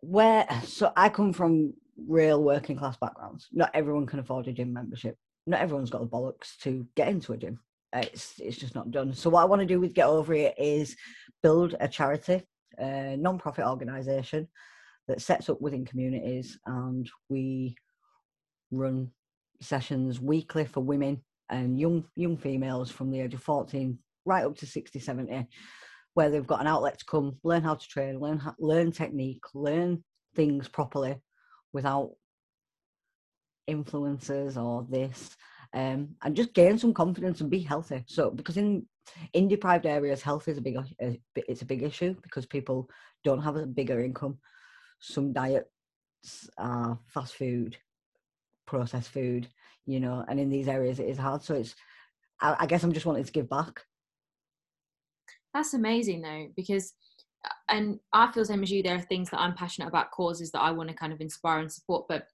where 0.00 0.46
so 0.64 0.90
i 0.96 1.08
come 1.10 1.32
from 1.32 1.74
real 2.08 2.42
working 2.42 2.76
class 2.76 2.96
backgrounds. 2.96 3.48
Not 3.52 3.70
everyone 3.74 4.06
can 4.06 4.20
afford 4.20 4.48
a 4.48 4.52
gym 4.52 4.72
membership. 4.72 5.16
Not 5.46 5.60
everyone's 5.60 5.90
got 5.90 6.00
the 6.00 6.06
bollocks 6.06 6.56
to 6.62 6.86
get 6.96 7.08
into 7.08 7.32
a 7.32 7.36
gym. 7.36 7.60
It's 7.94 8.34
it's 8.38 8.56
just 8.56 8.74
not 8.74 8.90
done. 8.90 9.12
So 9.14 9.30
what 9.30 9.42
i 9.42 9.44
want 9.44 9.60
to 9.60 9.66
do 9.66 9.80
with 9.80 9.94
get 9.94 10.06
over 10.06 10.34
it 10.34 10.54
is 10.58 10.96
build 11.42 11.74
a 11.80 11.88
charity 11.88 12.42
a 12.78 13.16
non-profit 13.16 13.66
organization 13.66 14.48
that 15.08 15.20
sets 15.20 15.48
up 15.48 15.60
within 15.60 15.84
communities 15.84 16.58
and 16.66 17.08
we 17.28 17.74
run 18.70 19.10
sessions 19.60 20.20
weekly 20.20 20.64
for 20.64 20.80
women 20.80 21.20
and 21.50 21.78
young 21.78 22.04
young 22.16 22.36
females 22.36 22.90
from 22.90 23.10
the 23.10 23.20
age 23.20 23.34
of 23.34 23.42
14 23.42 23.98
right 24.24 24.44
up 24.44 24.56
to 24.56 24.66
60 24.66 24.98
70 24.98 25.48
where 26.14 26.30
they've 26.30 26.46
got 26.46 26.60
an 26.60 26.66
outlet 26.66 26.98
to 26.98 27.04
come 27.04 27.36
learn 27.42 27.62
how 27.62 27.74
to 27.74 27.88
train 27.88 28.20
learn 28.20 28.40
learn 28.58 28.92
technique 28.92 29.42
learn 29.54 30.02
things 30.34 30.68
properly 30.68 31.16
without 31.72 32.10
influences 33.66 34.56
or 34.56 34.86
this 34.88 35.36
um, 35.72 36.16
and 36.22 36.36
just 36.36 36.52
gain 36.54 36.78
some 36.78 36.92
confidence 36.92 37.40
and 37.40 37.50
be 37.50 37.60
healthy. 37.60 38.04
So 38.06 38.30
because 38.30 38.56
in 38.56 38.86
in 39.32 39.48
deprived 39.48 39.86
areas 39.86 40.22
health 40.22 40.46
is 40.48 40.58
a 40.58 40.60
big 40.60 40.76
it's 41.36 41.62
a 41.62 41.66
big 41.66 41.82
issue 41.82 42.14
because 42.22 42.46
people 42.46 42.88
don't 43.24 43.42
have 43.42 43.56
a 43.56 43.66
bigger 43.66 44.00
income 44.00 44.38
some 45.00 45.32
diets 45.32 45.68
are 46.58 46.98
fast 47.06 47.34
food, 47.34 47.76
processed 48.66 49.10
food, 49.10 49.48
you 49.86 50.00
know, 50.00 50.24
and 50.28 50.38
in 50.38 50.50
these 50.50 50.68
areas 50.68 51.00
it 51.00 51.08
is 51.08 51.18
hard. 51.18 51.42
So 51.42 51.54
it's, 51.54 51.74
I, 52.40 52.56
I 52.60 52.66
guess 52.66 52.82
I'm 52.82 52.92
just 52.92 53.06
wanting 53.06 53.24
to 53.24 53.32
give 53.32 53.48
back. 53.48 53.80
That's 55.52 55.74
amazing 55.74 56.22
though, 56.22 56.46
because, 56.54 56.92
uh, 57.44 57.52
and 57.68 57.98
I 58.12 58.30
feel 58.30 58.42
the 58.42 58.46
same 58.46 58.62
as 58.62 58.70
you. 58.70 58.82
There 58.82 58.96
are 58.96 59.00
things 59.00 59.30
that 59.30 59.40
I'm 59.40 59.54
passionate 59.54 59.88
about, 59.88 60.12
causes 60.12 60.52
that 60.52 60.60
I 60.60 60.70
want 60.70 60.90
to 60.90 60.94
kind 60.94 61.12
of 61.12 61.20
inspire 61.20 61.58
and 61.58 61.72
support. 61.72 62.06
But 62.08 62.26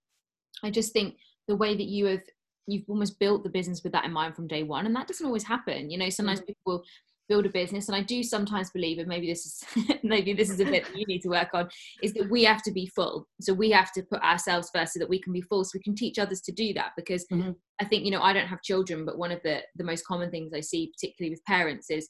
I 0.62 0.70
just 0.70 0.92
think 0.92 1.16
the 1.48 1.56
way 1.56 1.76
that 1.76 1.86
you 1.86 2.06
have 2.06 2.20
you've 2.66 2.88
almost 2.88 3.18
built 3.18 3.44
the 3.44 3.50
business 3.50 3.82
with 3.82 3.92
that 3.92 4.04
in 4.04 4.12
mind 4.12 4.34
from 4.34 4.48
day 4.48 4.62
one 4.62 4.86
and 4.86 4.96
that 4.96 5.06
doesn't 5.06 5.26
always 5.26 5.44
happen 5.44 5.90
you 5.90 5.96
know 5.96 6.08
sometimes 6.10 6.40
mm-hmm. 6.40 6.46
people 6.46 6.82
build 7.28 7.46
a 7.46 7.50
business 7.50 7.88
and 7.88 7.96
i 7.96 8.02
do 8.02 8.22
sometimes 8.22 8.70
believe 8.70 8.98
and 8.98 9.08
maybe 9.08 9.26
this 9.26 9.44
is 9.46 9.64
maybe 10.02 10.32
this 10.32 10.50
is 10.50 10.60
a 10.60 10.64
bit 10.64 10.84
that 10.84 10.96
you 10.96 11.06
need 11.06 11.20
to 11.20 11.28
work 11.28 11.48
on 11.54 11.68
is 12.02 12.12
that 12.12 12.28
we 12.30 12.44
have 12.44 12.62
to 12.62 12.70
be 12.70 12.86
full. 12.86 13.26
So 13.40 13.52
we 13.52 13.70
have 13.70 13.92
to 13.92 14.02
put 14.02 14.22
ourselves 14.22 14.70
first 14.74 14.92
so 14.92 14.98
that 15.00 15.08
we 15.08 15.20
can 15.20 15.32
be 15.32 15.40
full 15.40 15.64
so 15.64 15.72
we 15.74 15.82
can 15.82 15.94
teach 15.94 16.18
others 16.18 16.40
to 16.42 16.52
do 16.52 16.72
that 16.74 16.92
because 16.96 17.26
mm-hmm. 17.32 17.50
i 17.80 17.84
think 17.84 18.04
you 18.04 18.10
know 18.10 18.22
i 18.22 18.32
don't 18.32 18.46
have 18.46 18.62
children 18.62 19.04
but 19.04 19.18
one 19.18 19.32
of 19.32 19.42
the 19.42 19.62
the 19.76 19.84
most 19.84 20.06
common 20.06 20.30
things 20.30 20.52
i 20.54 20.60
see 20.60 20.90
particularly 20.94 21.30
with 21.30 21.44
parents 21.44 21.90
is 21.90 22.08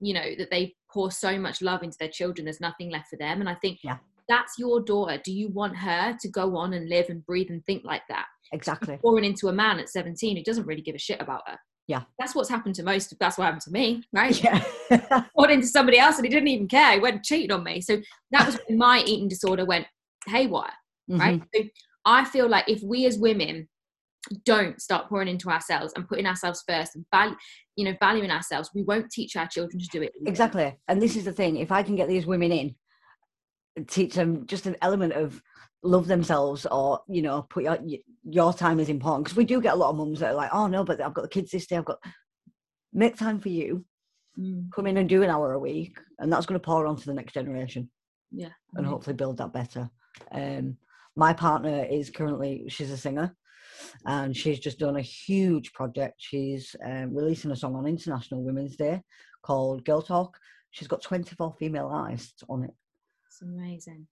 you 0.00 0.14
know 0.14 0.34
that 0.36 0.50
they 0.50 0.74
pour 0.92 1.10
so 1.10 1.38
much 1.38 1.62
love 1.62 1.82
into 1.82 1.96
their 1.98 2.08
children 2.08 2.44
there's 2.44 2.60
nothing 2.60 2.90
left 2.90 3.08
for 3.08 3.16
them. 3.16 3.40
And 3.40 3.48
i 3.48 3.54
think 3.54 3.78
yeah. 3.82 3.98
that's 4.28 4.54
your 4.58 4.80
daughter. 4.80 5.20
Do 5.24 5.32
you 5.32 5.48
want 5.48 5.76
her 5.76 6.16
to 6.20 6.28
go 6.28 6.56
on 6.56 6.74
and 6.74 6.88
live 6.88 7.06
and 7.08 7.24
breathe 7.24 7.50
and 7.50 7.64
think 7.64 7.84
like 7.84 8.02
that? 8.08 8.26
Exactly. 8.52 8.98
Pouring 9.02 9.24
into 9.24 9.48
a 9.48 9.52
man 9.52 9.78
at 9.78 9.88
17 9.88 10.36
who 10.36 10.42
doesn't 10.42 10.66
really 10.66 10.82
give 10.82 10.94
a 10.94 10.98
shit 10.98 11.20
about 11.20 11.42
her 11.46 11.58
yeah. 11.88 12.02
That's 12.18 12.34
what's 12.34 12.50
happened 12.50 12.74
to 12.76 12.82
most. 12.82 13.14
That's 13.18 13.38
what 13.38 13.44
happened 13.44 13.62
to 13.62 13.70
me, 13.70 14.04
right? 14.12 14.40
Yeah. 14.44 14.62
Got 15.38 15.50
into 15.50 15.66
somebody 15.66 15.98
else 15.98 16.16
and 16.16 16.26
he 16.26 16.30
didn't 16.30 16.48
even 16.48 16.68
care. 16.68 16.92
He 16.92 17.00
went 17.00 17.24
cheating 17.24 17.50
on 17.50 17.64
me. 17.64 17.80
So 17.80 18.00
that 18.30 18.46
was 18.46 18.60
when 18.68 18.78
my 18.78 19.02
eating 19.06 19.26
disorder 19.26 19.64
went 19.64 19.86
haywire, 20.26 20.70
mm-hmm. 21.10 21.18
right? 21.18 21.42
So 21.54 21.62
I 22.04 22.26
feel 22.26 22.46
like 22.46 22.68
if 22.68 22.82
we 22.82 23.06
as 23.06 23.18
women 23.18 23.68
don't 24.44 24.80
start 24.82 25.08
pouring 25.08 25.28
into 25.28 25.48
ourselves 25.48 25.94
and 25.96 26.06
putting 26.06 26.26
ourselves 26.26 26.62
first 26.68 26.94
and 26.94 27.06
value, 27.10 27.36
you 27.76 27.86
know, 27.86 27.96
valuing 27.98 28.30
ourselves, 28.30 28.70
we 28.74 28.82
won't 28.82 29.10
teach 29.10 29.34
our 29.34 29.48
children 29.48 29.80
to 29.80 29.88
do 29.90 30.02
it. 30.02 30.12
Exactly. 30.26 30.76
And 30.88 31.00
this 31.00 31.16
is 31.16 31.24
the 31.24 31.32
thing. 31.32 31.56
If 31.56 31.72
I 31.72 31.82
can 31.82 31.96
get 31.96 32.08
these 32.08 32.26
women 32.26 32.52
in, 32.52 32.74
teach 33.86 34.14
them 34.14 34.46
just 34.46 34.66
an 34.66 34.76
element 34.82 35.12
of 35.12 35.42
love 35.82 36.08
themselves 36.08 36.66
or 36.66 37.00
you 37.08 37.22
know 37.22 37.42
put 37.42 37.64
your 37.64 37.78
your 38.24 38.52
time 38.52 38.80
is 38.80 38.88
important. 38.88 39.24
Because 39.24 39.36
we 39.36 39.44
do 39.44 39.60
get 39.60 39.74
a 39.74 39.76
lot 39.76 39.90
of 39.90 39.96
mums 39.96 40.20
that 40.20 40.32
are 40.32 40.34
like 40.34 40.50
oh 40.52 40.66
no 40.66 40.84
but 40.84 41.00
i've 41.00 41.14
got 41.14 41.22
the 41.22 41.28
kids 41.28 41.50
this 41.50 41.66
day 41.66 41.76
i've 41.76 41.84
got 41.84 41.98
make 42.92 43.16
time 43.16 43.40
for 43.40 43.48
you. 43.48 43.84
Mm. 44.38 44.70
come 44.72 44.86
in 44.86 44.98
and 44.98 45.08
do 45.08 45.24
an 45.24 45.30
hour 45.30 45.52
a 45.52 45.58
week 45.58 45.98
and 46.20 46.32
that's 46.32 46.46
going 46.46 46.60
to 46.60 46.64
pour 46.64 46.86
on 46.86 46.94
to 46.94 47.06
the 47.06 47.14
next 47.14 47.32
generation. 47.32 47.90
Yeah. 48.30 48.50
And 48.74 48.86
hopefully 48.86 49.16
build 49.16 49.38
that 49.38 49.52
better. 49.52 49.90
Um 50.32 50.76
my 51.16 51.32
partner 51.32 51.84
is 51.84 52.10
currently 52.10 52.66
she's 52.68 52.92
a 52.92 52.96
singer 52.96 53.34
and 54.06 54.36
she's 54.36 54.60
just 54.60 54.78
done 54.78 54.96
a 54.96 55.02
huge 55.02 55.72
project. 55.72 56.16
She's 56.18 56.74
um, 56.84 57.14
releasing 57.14 57.50
a 57.50 57.56
song 57.56 57.74
on 57.74 57.86
international 57.86 58.44
women's 58.44 58.76
day 58.76 59.02
called 59.42 59.84
girl 59.84 60.02
talk. 60.02 60.38
She's 60.70 60.88
got 60.88 61.02
24 61.02 61.54
female 61.58 61.88
artists 61.92 62.42
on 62.48 62.64
it 62.64 62.70
it's 63.38 63.42
amazing. 63.42 64.06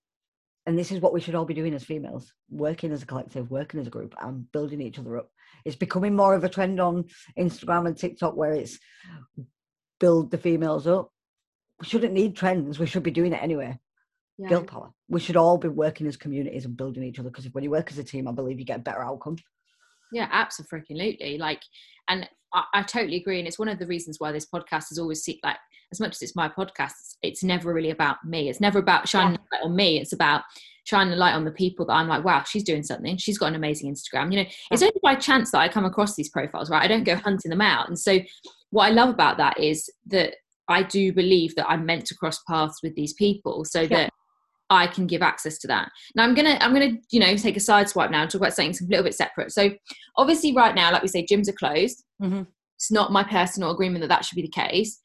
And 0.67 0.77
this 0.77 0.91
is 0.91 1.01
what 1.01 1.13
we 1.13 1.21
should 1.21 1.35
all 1.35 1.45
be 1.45 1.55
doing 1.55 1.75
as 1.75 1.85
females 1.85 2.33
working 2.51 2.91
as 2.91 3.03
a 3.03 3.07
collective 3.07 3.51
working 3.51 3.79
as 3.81 3.87
a 3.87 3.91
group 3.91 4.15
and 4.21 4.51
building 4.51 4.81
each 4.81 4.99
other 4.99 5.19
up. 5.19 5.31
It's 5.65 5.77
becoming 5.77 6.15
more 6.15 6.35
of 6.35 6.45
a 6.45 6.49
trend 6.49 6.81
on 6.81 7.05
instagram 7.39 7.87
and 7.87 7.97
tiktok 7.97 8.37
where 8.37 8.53
it's 8.53 8.79
build 10.01 10.31
the 10.31 10.39
females 10.39 10.87
up. 10.87 11.11
We 11.81 11.87
shouldn't 11.87 12.15
need 12.15 12.37
trends. 12.37 12.79
We 12.79 12.87
should 12.87 13.05
be 13.05 13.11
doing 13.11 13.33
it 13.33 13.43
anyway. 13.43 13.79
Yeah. 14.39 14.49
girl 14.49 14.65
power. 14.65 14.91
We 15.09 15.21
should 15.21 15.37
all 15.37 15.57
be 15.57 15.69
working 15.69 16.07
as 16.07 16.17
communities 16.17 16.65
and 16.65 16.77
building 16.77 17.05
each 17.05 17.19
other 17.19 17.31
because 17.31 17.47
when 17.55 17.65
you 17.65 17.71
work 17.71 17.91
as 17.91 17.99
a 17.99 18.05
team 18.05 18.29
i 18.29 18.33
believe 18.33 18.59
you 18.59 18.67
get 18.67 18.81
a 18.81 18.83
better 18.83 19.03
outcome. 19.03 19.37
Yeah 20.13 20.29
absolutely. 20.31 21.39
Like 21.39 21.63
and 22.09 22.29
I, 22.53 22.65
I, 22.75 22.83
totally 22.83 23.17
agree 23.17 23.39
and 23.39 23.49
it's 23.49 23.59
one 23.59 23.69
of 23.69 23.79
the 23.79 23.87
reasons 23.87 24.19
why 24.19 24.33
this 24.33 24.47
podcast 24.47 24.91
is 24.91 24.99
always 24.99 25.29
like 25.43 25.57
as 25.93 26.01
much 26.01 26.13
as 26.13 26.23
it's 26.23 26.37
my 26.37 26.49
podcast 26.49 26.93
it's 27.23 27.43
never 27.43 27.73
really 27.73 27.91
about 27.91 28.17
me. 28.25 28.49
It's 28.49 28.61
never 28.61 28.79
about 28.79 29.09
shining 29.09 29.39
yeah. 29.53 29.59
light 29.59 29.65
on 29.67 29.77
me 29.77 30.01
it's 30.01 30.13
about 30.13 30.43
shining 30.85 31.15
a 31.15 31.17
light 31.17 31.35
on 31.35 31.45
the 31.45 31.51
people 31.51 31.85
that 31.87 31.95
i'm 31.95 32.07
like 32.07 32.25
wow 32.25 32.43
she's 32.45 32.65
doing 32.65 32.83
something. 32.83 33.17
She's 33.17 33.39
got 33.39 33.47
an 33.47 33.55
amazing 33.57 33.95
instagram. 33.95 34.33
You 34.33 34.43
know 34.43 34.49
it's 34.71 34.83
only 34.83 35.01
by 35.03 35.15
chance 35.15 35.51
that 35.51 35.61
i 35.61 35.69
come 35.69 35.85
across 35.85 36.15
these 36.15 36.31
profiles 36.31 36.71
right? 36.71 36.83
I 36.83 36.89
don't 36.89 37.05
go 37.05 37.17
hunting 37.17 37.51
them 37.51 37.61
out. 37.61 37.89
And 37.89 37.99
so 37.99 38.19
what 38.71 38.87
i 38.87 38.91
love 38.91 39.09
about 39.09 39.37
that 39.39 39.59
is 39.59 39.91
that 40.07 40.35
i 40.69 40.83
do 40.83 41.13
believe 41.13 41.55
that 41.55 41.69
i'm 41.69 41.87
meant 41.87 42.05
to 42.07 42.15
cross 42.15 42.43
paths 42.49 42.81
with 42.83 42.95
these 42.95 43.15
people 43.15 43.65
so 43.65 43.83
yeah. 43.83 43.89
that 43.89 44.11
I 44.71 44.87
can 44.87 45.07
give 45.07 45.23
access 45.23 45.59
to 45.59 45.69
that. 45.69 45.91
Now 46.15 46.25
I'm 46.25 46.35
gonna 46.35 46.59
I'm 46.61 46.73
gonna 46.73 46.93
you 47.11 47.21
know 47.21 47.37
take 47.37 47.57
a 47.57 47.61
side 47.61 47.89
swipe 47.89 48.11
now 48.11 48.23
and 48.23 48.31
talk 48.31 48.41
about 48.41 48.55
something 48.55 48.75
a 48.87 48.91
little 48.91 49.05
bit 49.05 49.15
separate. 49.15 49.53
So 49.53 49.71
obviously 50.17 50.55
right 50.55 50.75
now, 50.75 50.93
like 50.93 51.03
we 51.03 51.09
say, 51.09 51.25
gyms 51.25 51.49
are 51.49 51.53
closed. 51.53 52.05
Mm-hmm. 52.23 52.43
It's 52.77 52.91
not 52.91 53.13
my 53.13 53.25
personal 53.25 53.71
agreement 53.71 54.03
that 54.03 54.09
that 54.09 54.25
should 54.25 54.37
be 54.37 54.43
the 54.43 54.49
case. 54.49 55.01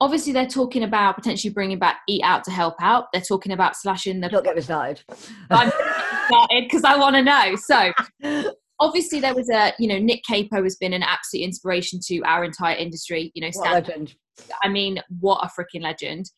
Obviously, 0.00 0.32
they're 0.32 0.46
talking 0.46 0.84
about 0.84 1.16
potentially 1.16 1.52
bringing 1.52 1.78
back 1.78 1.98
Eat 2.08 2.22
Out 2.22 2.44
to 2.44 2.52
help 2.52 2.76
out. 2.80 3.06
They're 3.12 3.20
talking 3.20 3.50
about 3.50 3.74
slashing 3.74 4.20
the. 4.20 4.28
Don't 4.28 4.44
get 4.44 4.54
me 4.54 4.62
started. 4.62 5.02
I'm 5.50 5.72
started 6.26 6.64
because 6.64 6.84
I 6.84 6.96
want 6.96 7.16
to 7.16 7.22
know. 7.22 7.56
So 7.56 8.52
obviously 8.80 9.20
there 9.20 9.34
was 9.34 9.50
a 9.50 9.72
you 9.78 9.88
know 9.88 9.98
Nick 9.98 10.22
Capo 10.24 10.62
has 10.62 10.76
been 10.76 10.92
an 10.92 11.02
absolute 11.02 11.44
inspiration 11.44 11.98
to 12.06 12.20
our 12.22 12.44
entire 12.44 12.76
industry. 12.76 13.32
You 13.34 13.42
know, 13.42 13.60
legend. 13.60 14.14
I 14.62 14.68
mean, 14.68 15.02
what 15.20 15.40
a 15.42 15.48
freaking 15.48 15.82
legend. 15.82 16.30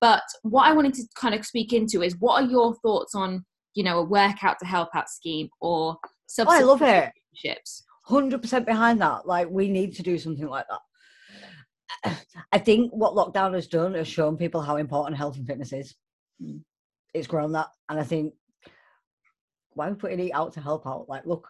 But 0.00 0.22
what 0.42 0.66
I 0.66 0.72
wanted 0.72 0.94
to 0.94 1.02
kind 1.16 1.34
of 1.34 1.44
speak 1.44 1.72
into 1.72 2.02
is 2.02 2.16
what 2.18 2.42
are 2.42 2.48
your 2.48 2.74
thoughts 2.76 3.14
on, 3.14 3.44
you 3.74 3.82
know, 3.82 3.98
a 3.98 4.04
workout 4.04 4.58
to 4.60 4.66
help 4.66 4.90
out 4.94 5.08
scheme 5.08 5.48
or 5.60 5.96
Oh, 6.38 6.44
I 6.48 6.60
love 6.60 6.82
it. 6.82 7.10
Ships? 7.34 7.84
Hundred 8.04 8.42
percent 8.42 8.66
behind 8.66 9.00
that. 9.00 9.26
Like 9.26 9.48
we 9.50 9.68
need 9.68 9.94
to 9.96 10.02
do 10.02 10.18
something 10.18 10.46
like 10.46 10.66
that. 12.04 12.16
I 12.52 12.58
think 12.58 12.90
what 12.92 13.14
lockdown 13.14 13.54
has 13.54 13.66
done 13.66 13.94
has 13.94 14.08
shown 14.08 14.36
people 14.36 14.60
how 14.60 14.76
important 14.76 15.16
health 15.16 15.36
and 15.36 15.46
fitness 15.46 15.72
is. 15.72 15.94
Mm. 16.42 16.62
It's 17.14 17.26
grown 17.26 17.52
that, 17.52 17.68
and 17.88 17.98
I 17.98 18.04
think 18.04 18.34
why 19.72 19.88
are 19.88 19.90
we 19.90 19.96
putting 19.96 20.20
eat 20.20 20.32
out 20.32 20.52
to 20.54 20.60
help 20.60 20.86
out? 20.86 21.08
Like, 21.08 21.24
look, 21.24 21.48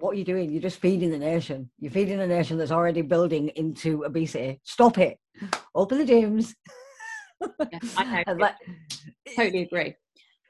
what 0.00 0.14
are 0.14 0.18
you 0.18 0.24
doing? 0.24 0.50
You're 0.50 0.60
just 0.60 0.80
feeding 0.80 1.10
the 1.10 1.18
nation. 1.18 1.70
You're 1.78 1.92
feeding 1.92 2.20
a 2.20 2.26
nation 2.26 2.58
that's 2.58 2.72
already 2.72 3.02
building 3.02 3.48
into 3.50 4.04
obesity. 4.04 4.60
Stop 4.64 4.98
it. 4.98 5.18
Open 5.74 5.98
the 5.98 6.04
gyms. 6.04 6.54
Yeah, 7.72 7.78
I. 7.96 8.24
Like, 8.32 8.54
totally 9.36 9.62
agree. 9.62 9.94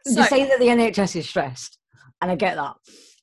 you 0.07 0.24
say 0.24 0.44
that 0.44 0.59
the 0.59 0.66
NHS 0.66 1.16
is 1.16 1.28
stressed, 1.28 1.78
and 2.20 2.31
I 2.31 2.37
get 2.37 2.57
that. 2.57 2.74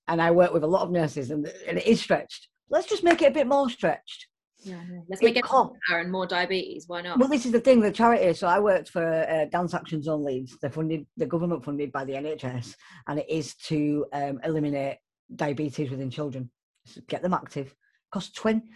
And 0.07 0.21
I 0.21 0.31
work 0.31 0.53
with 0.53 0.63
a 0.63 0.67
lot 0.67 0.81
of 0.81 0.91
nurses, 0.91 1.29
and, 1.31 1.45
and 1.67 1.77
it 1.77 1.85
is 1.85 2.01
stretched. 2.01 2.47
Let's 2.69 2.87
just 2.87 3.03
make 3.03 3.21
it 3.21 3.27
a 3.31 3.33
bit 3.33 3.47
more 3.47 3.69
stretched. 3.69 4.27
yeah, 4.63 4.75
yeah. 4.91 4.99
let's 5.09 5.21
it 5.21 5.25
make 5.25 5.37
it 5.37 5.43
can't- 5.45 5.71
and 5.91 6.11
more 6.11 6.25
diabetes. 6.27 6.85
Why 6.87 7.01
not? 7.01 7.19
Well, 7.19 7.29
this 7.29 7.45
is 7.45 7.51
the 7.51 7.59
thing. 7.59 7.79
The 7.81 7.91
charity. 7.91 8.33
So 8.33 8.47
I 8.47 8.59
worked 8.59 8.89
for 8.89 9.05
uh, 9.05 9.45
Dance 9.51 9.73
Action 9.73 10.01
Zone 10.01 10.23
Leeds. 10.23 10.57
They're 10.61 10.71
funded. 10.71 11.05
The 11.17 11.25
government 11.25 11.63
funded 11.63 11.91
by 11.91 12.05
the 12.05 12.13
NHS, 12.13 12.75
and 13.07 13.19
it 13.19 13.29
is 13.29 13.55
to 13.67 14.05
um, 14.13 14.39
eliminate 14.43 14.97
diabetes 15.35 15.91
within 15.91 16.09
children. 16.09 16.49
So 16.85 17.01
get 17.07 17.21
them 17.21 17.33
active. 17.33 17.75
Cost 18.11 18.35
twenty. 18.35 18.67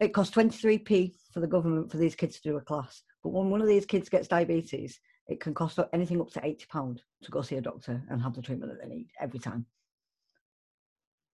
It 0.00 0.14
costs 0.14 0.32
twenty 0.32 0.56
three 0.56 0.78
p 0.78 1.14
for 1.32 1.40
the 1.40 1.46
government 1.46 1.90
for 1.90 1.96
these 1.98 2.14
kids 2.14 2.36
to 2.40 2.48
do 2.50 2.56
a 2.56 2.60
class. 2.62 3.02
But 3.26 3.32
when 3.32 3.50
one 3.50 3.60
of 3.60 3.66
these 3.66 3.84
kids 3.84 4.08
gets 4.08 4.28
diabetes, 4.28 5.00
it 5.26 5.40
can 5.40 5.52
cost 5.52 5.80
anything 5.92 6.20
up 6.20 6.30
to 6.30 6.46
eighty 6.46 6.64
pound 6.70 7.02
to 7.24 7.30
go 7.32 7.42
see 7.42 7.56
a 7.56 7.60
doctor 7.60 8.00
and 8.08 8.22
have 8.22 8.36
the 8.36 8.40
treatment 8.40 8.70
that 8.70 8.80
they 8.80 8.88
need 8.88 9.08
every 9.20 9.40
time. 9.40 9.66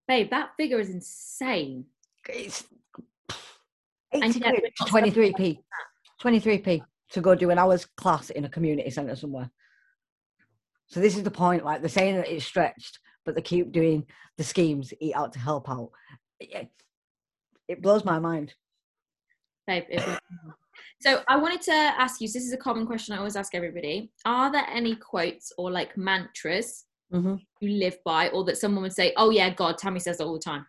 Babe, 0.08 0.30
that 0.30 0.52
figure 0.56 0.80
is 0.80 0.88
insane. 0.88 1.84
It's 2.26 2.64
eighty 4.10 4.40
quid 4.40 4.72
to 4.74 4.84
twenty 4.86 5.10
three 5.10 5.34
p. 5.36 5.60
Twenty 6.18 6.40
three 6.40 6.56
p 6.56 6.82
to 7.10 7.20
go 7.20 7.34
do 7.34 7.50
an 7.50 7.58
hour's 7.58 7.84
class 7.84 8.30
in 8.30 8.46
a 8.46 8.48
community 8.48 8.88
centre 8.88 9.14
somewhere. 9.14 9.50
So 10.86 10.98
this 10.98 11.18
is 11.18 11.24
the 11.24 11.30
point. 11.30 11.62
Like 11.62 11.82
they're 11.82 11.90
saying 11.90 12.16
that 12.16 12.32
it's 12.32 12.46
stretched, 12.46 13.00
but 13.26 13.34
they 13.34 13.42
keep 13.42 13.70
doing 13.70 14.06
the 14.38 14.44
schemes, 14.44 14.94
eat 14.98 15.14
out 15.14 15.34
to 15.34 15.38
help 15.38 15.68
out. 15.68 15.90
It, 16.40 16.70
it 17.68 17.82
blows 17.82 18.02
my 18.02 18.18
mind. 18.18 18.54
Babe, 19.66 19.84
it 19.90 20.06
was- 20.06 20.18
so 21.00 21.22
I 21.28 21.36
wanted 21.36 21.62
to 21.62 21.72
ask 21.72 22.20
you. 22.20 22.28
So 22.28 22.38
this 22.38 22.46
is 22.46 22.52
a 22.52 22.58
common 22.58 22.86
question 22.86 23.14
I 23.14 23.18
always 23.18 23.36
ask 23.36 23.54
everybody. 23.54 24.10
Are 24.24 24.50
there 24.50 24.66
any 24.70 24.96
quotes 24.96 25.52
or 25.58 25.70
like 25.70 25.96
mantras 25.96 26.84
hmm 27.10 27.34
you 27.60 27.78
live 27.78 27.96
by, 28.04 28.28
or 28.30 28.44
that 28.44 28.58
someone 28.58 28.82
would 28.82 28.92
say, 28.92 29.12
"Oh 29.16 29.30
yeah, 29.30 29.50
God, 29.50 29.78
Tammy 29.78 30.00
says 30.00 30.20
it 30.20 30.24
all 30.24 30.32
the 30.32 30.40
time." 30.40 30.66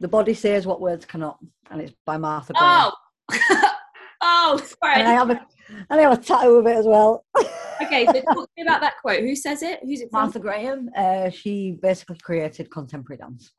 The 0.00 0.08
body 0.08 0.34
says 0.34 0.66
what 0.66 0.80
words 0.80 1.04
cannot, 1.04 1.38
and 1.70 1.80
it's 1.80 1.92
by 2.06 2.16
Martha. 2.16 2.52
Graham. 2.52 2.92
Oh, 3.30 3.68
oh, 4.22 4.56
sorry. 4.58 5.00
and 5.00 5.08
I 5.08 5.12
have 5.12 5.30
a 5.30 5.46
and 5.90 6.00
I 6.00 6.02
have 6.02 6.18
a 6.18 6.22
tattoo 6.22 6.56
of 6.56 6.66
it 6.66 6.76
as 6.76 6.86
well. 6.86 7.24
okay, 7.82 8.06
so 8.06 8.12
talk 8.12 8.46
to 8.46 8.48
me 8.56 8.62
about 8.62 8.80
that 8.80 8.94
quote. 9.00 9.20
Who 9.20 9.34
says 9.34 9.62
it? 9.62 9.80
Who's 9.82 10.00
it 10.00 10.10
from? 10.10 10.22
Martha 10.22 10.38
Graham. 10.38 10.90
Uh, 10.96 11.30
she 11.30 11.72
basically 11.82 12.18
created 12.18 12.70
contemporary 12.70 13.18
dance. 13.18 13.50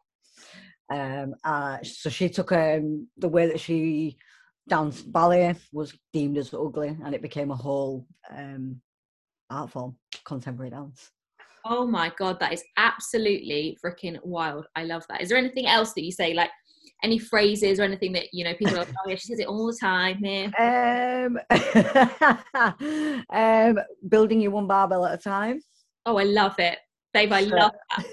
Um, 0.91 1.35
uh, 1.43 1.77
so 1.83 2.09
she 2.09 2.29
took 2.29 2.51
um, 2.51 3.07
the 3.17 3.29
way 3.29 3.47
that 3.47 3.59
she 3.59 4.17
danced 4.69 5.11
ballet 5.11 5.55
was 5.73 5.93
deemed 6.13 6.37
as 6.37 6.53
ugly, 6.53 6.95
and 7.03 7.13
it 7.13 7.21
became 7.21 7.51
a 7.51 7.55
whole 7.55 8.05
um, 8.29 8.79
art 9.49 9.69
form, 9.71 9.95
contemporary 10.25 10.69
dance. 10.69 11.11
Oh 11.65 11.85
my 11.85 12.11
god, 12.17 12.39
that 12.39 12.53
is 12.53 12.63
absolutely 12.77 13.77
freaking 13.83 14.17
wild. 14.23 14.65
I 14.75 14.85
love 14.85 15.03
that. 15.09 15.21
Is 15.21 15.29
there 15.29 15.37
anything 15.37 15.67
else 15.67 15.93
that 15.93 16.03
you 16.03 16.11
say, 16.11 16.33
like 16.33 16.51
any 17.03 17.17
phrases 17.17 17.79
or 17.79 17.83
anything 17.83 18.11
that 18.13 18.25
you 18.33 18.43
know 18.43 18.53
people 18.53 18.75
are 18.75 18.79
like, 18.79 18.93
oh 19.05 19.09
yeah, 19.09 19.15
she 19.15 19.27
says 19.27 19.39
it 19.39 19.47
all 19.47 19.67
the 19.67 19.77
time 19.79 20.17
here. 20.17 20.51
Um, 20.57 21.39
um, 23.29 23.79
building 24.07 24.39
you 24.41 24.51
one 24.51 24.67
barbell 24.67 25.05
at 25.05 25.13
a 25.19 25.21
time. 25.21 25.61
Oh, 26.05 26.17
I 26.17 26.23
love 26.23 26.55
it. 26.59 26.77
Babe, 27.13 27.31
I 27.33 27.43
So- 27.43 27.55
love 27.55 27.71
that. 27.97 28.05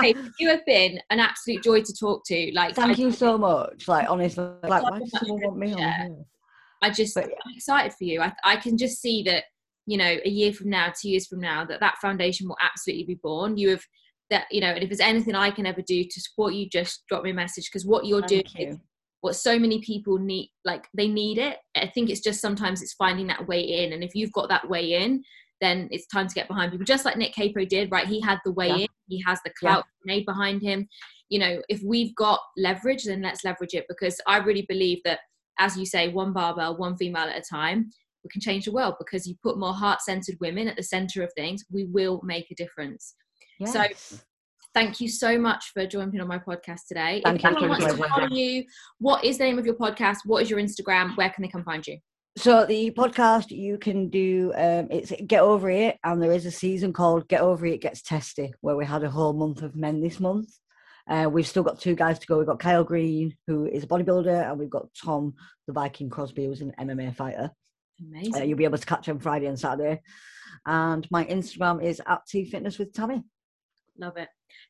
Babe, 0.00 0.16
you 0.38 0.48
have 0.48 0.64
been 0.66 1.00
an 1.10 1.20
absolute 1.20 1.62
joy 1.62 1.82
to 1.82 1.94
talk 1.94 2.24
to. 2.26 2.50
Like 2.54 2.74
Thank 2.74 2.98
I, 2.98 3.02
you 3.02 3.12
so 3.12 3.38
much. 3.38 3.88
Like 3.88 4.08
honestly, 4.08 4.44
like 4.62 4.82
why 4.82 4.98
does 4.98 5.10
someone 5.10 5.40
want 5.42 5.58
me 5.58 5.72
on 5.72 5.78
here? 5.78 6.16
I 6.82 6.90
just 6.90 7.14
But- 7.14 7.24
I'm 7.24 7.54
excited 7.54 7.92
for 7.92 8.04
you. 8.04 8.20
I, 8.20 8.32
I 8.44 8.56
can 8.56 8.76
just 8.76 9.00
see 9.00 9.22
that, 9.24 9.44
you 9.86 9.96
know, 9.96 10.16
a 10.24 10.28
year 10.28 10.52
from 10.52 10.70
now, 10.70 10.92
two 11.00 11.10
years 11.10 11.26
from 11.26 11.40
now, 11.40 11.64
that 11.64 11.80
that 11.80 11.98
foundation 11.98 12.48
will 12.48 12.58
absolutely 12.60 13.04
be 13.04 13.20
born. 13.22 13.56
You 13.56 13.70
have 13.70 13.84
that, 14.30 14.46
you 14.50 14.60
know, 14.60 14.68
and 14.68 14.82
if 14.82 14.88
there's 14.88 15.00
anything 15.00 15.34
I 15.34 15.50
can 15.50 15.66
ever 15.66 15.82
do 15.82 16.04
to 16.04 16.20
support 16.20 16.54
you, 16.54 16.68
just 16.68 17.04
drop 17.08 17.22
me 17.22 17.30
a 17.30 17.34
message 17.34 17.68
because 17.70 17.86
what 17.86 18.06
you're 18.06 18.22
doing 18.22 18.44
Thank 18.54 18.70
is 18.70 18.78
what 19.22 19.36
so 19.36 19.58
many 19.58 19.80
people 19.80 20.18
need 20.18 20.50
like 20.64 20.88
they 20.94 21.08
need 21.08 21.38
it 21.38 21.58
i 21.76 21.86
think 21.86 22.10
it's 22.10 22.20
just 22.20 22.40
sometimes 22.40 22.82
it's 22.82 22.92
finding 22.94 23.28
that 23.28 23.46
way 23.48 23.60
in 23.60 23.92
and 23.92 24.04
if 24.04 24.14
you've 24.14 24.32
got 24.32 24.48
that 24.48 24.68
way 24.68 24.94
in 24.94 25.22
then 25.62 25.88
it's 25.90 26.06
time 26.08 26.26
to 26.28 26.34
get 26.34 26.48
behind 26.48 26.70
people 26.70 26.84
just 26.84 27.04
like 27.06 27.16
nick 27.16 27.32
capo 27.34 27.64
did 27.64 27.90
right 27.90 28.06
he 28.08 28.20
had 28.20 28.38
the 28.44 28.52
way 28.52 28.68
Yeah. 28.68 28.76
in 28.76 28.86
he 29.08 29.22
has 29.26 29.38
the 29.44 29.52
clout 29.58 29.84
made 30.04 30.26
behind 30.26 30.60
him 30.60 30.86
you 31.30 31.38
know 31.38 31.62
if 31.70 31.80
we've 31.82 32.14
got 32.16 32.40
leverage 32.58 33.04
then 33.04 33.22
let's 33.22 33.44
leverage 33.44 33.72
it 33.74 33.86
because 33.88 34.20
i 34.26 34.36
really 34.38 34.66
believe 34.68 34.98
that 35.04 35.20
as 35.58 35.76
you 35.76 35.86
say 35.86 36.08
one 36.08 36.32
barbell 36.32 36.76
one 36.76 36.96
female 36.96 37.22
at 37.28 37.38
a 37.38 37.42
time 37.42 37.90
we 38.24 38.28
can 38.30 38.40
change 38.40 38.66
the 38.66 38.72
world 38.72 38.94
because 38.98 39.26
you 39.26 39.34
put 39.42 39.58
more 39.58 39.72
heart-centered 39.74 40.36
women 40.40 40.68
at 40.68 40.76
the 40.76 40.82
center 40.82 41.22
of 41.22 41.30
things 41.36 41.64
we 41.70 41.84
will 41.84 42.20
make 42.24 42.50
a 42.50 42.54
difference 42.54 43.14
So, 43.66 43.84
thank 44.74 45.00
you 45.00 45.08
so 45.08 45.38
much 45.38 45.70
for 45.74 45.86
joining 45.86 46.20
on 46.20 46.28
my 46.28 46.38
podcast 46.38 46.86
today. 46.88 47.20
Thank 47.24 47.36
if 47.36 47.42
you, 47.44 47.50
anyone 47.50 47.68
wants 47.68 47.86
to 47.94 48.08
follow 48.08 48.28
you, 48.28 48.64
what 48.98 49.24
is 49.24 49.38
the 49.38 49.44
name 49.44 49.58
of 49.58 49.66
your 49.66 49.74
podcast? 49.76 50.18
What 50.24 50.42
is 50.42 50.50
your 50.50 50.58
Instagram? 50.58 51.16
Where 51.16 51.30
can 51.30 51.42
they 51.42 51.48
come 51.48 51.62
find 51.62 51.86
you? 51.86 51.98
So 52.36 52.64
the 52.64 52.90
podcast 52.92 53.50
you 53.50 53.76
can 53.76 54.08
do 54.08 54.52
um, 54.56 54.88
it's 54.90 55.12
Get 55.26 55.42
Over 55.42 55.68
It, 55.68 55.98
and 56.02 56.22
there 56.22 56.32
is 56.32 56.46
a 56.46 56.50
season 56.50 56.92
called 56.92 57.28
Get 57.28 57.42
Over 57.42 57.66
It 57.66 57.82
Gets 57.82 58.02
Testy, 58.02 58.54
where 58.62 58.74
we 58.74 58.86
had 58.86 59.04
a 59.04 59.10
whole 59.10 59.34
month 59.34 59.60
of 59.60 59.76
men 59.76 60.00
this 60.00 60.18
month. 60.18 60.48
Uh, 61.06 61.28
we've 61.30 61.46
still 61.46 61.62
got 61.62 61.78
two 61.78 61.94
guys 61.94 62.18
to 62.20 62.26
go. 62.26 62.38
We've 62.38 62.46
got 62.46 62.58
Kyle 62.58 62.84
Green, 62.84 63.36
who 63.46 63.66
is 63.66 63.84
a 63.84 63.86
bodybuilder, 63.86 64.50
and 64.50 64.58
we've 64.58 64.70
got 64.70 64.86
Tom, 64.94 65.34
the 65.66 65.74
Viking 65.74 66.08
Crosby, 66.08 66.46
who's 66.46 66.62
an 66.62 66.72
MMA 66.80 67.14
fighter. 67.14 67.50
Amazing. 68.00 68.34
Uh, 68.34 68.44
you'll 68.44 68.58
be 68.58 68.64
able 68.64 68.78
to 68.78 68.86
catch 68.86 69.06
him 69.06 69.18
Friday 69.18 69.46
and 69.46 69.60
Saturday. 69.60 70.00
And 70.64 71.06
my 71.10 71.26
Instagram 71.26 71.82
is 71.82 72.00
at 72.06 72.26
T 72.26 72.46
Fitness 72.46 72.78
with 72.78 72.94
Tammy. 72.94 73.22
Love 73.98 74.16
it. 74.16 74.28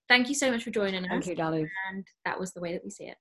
Thank 0.08 0.28
you 0.28 0.34
so 0.34 0.50
much 0.50 0.64
for 0.64 0.70
joining 0.70 1.04
us. 1.04 1.10
Thank 1.10 1.26
you, 1.26 1.36
darling. 1.36 1.68
And 1.90 2.04
that 2.24 2.40
was 2.40 2.52
the 2.52 2.60
way 2.60 2.72
that 2.72 2.82
we 2.82 2.90
see 2.90 3.04
it. 3.04 3.16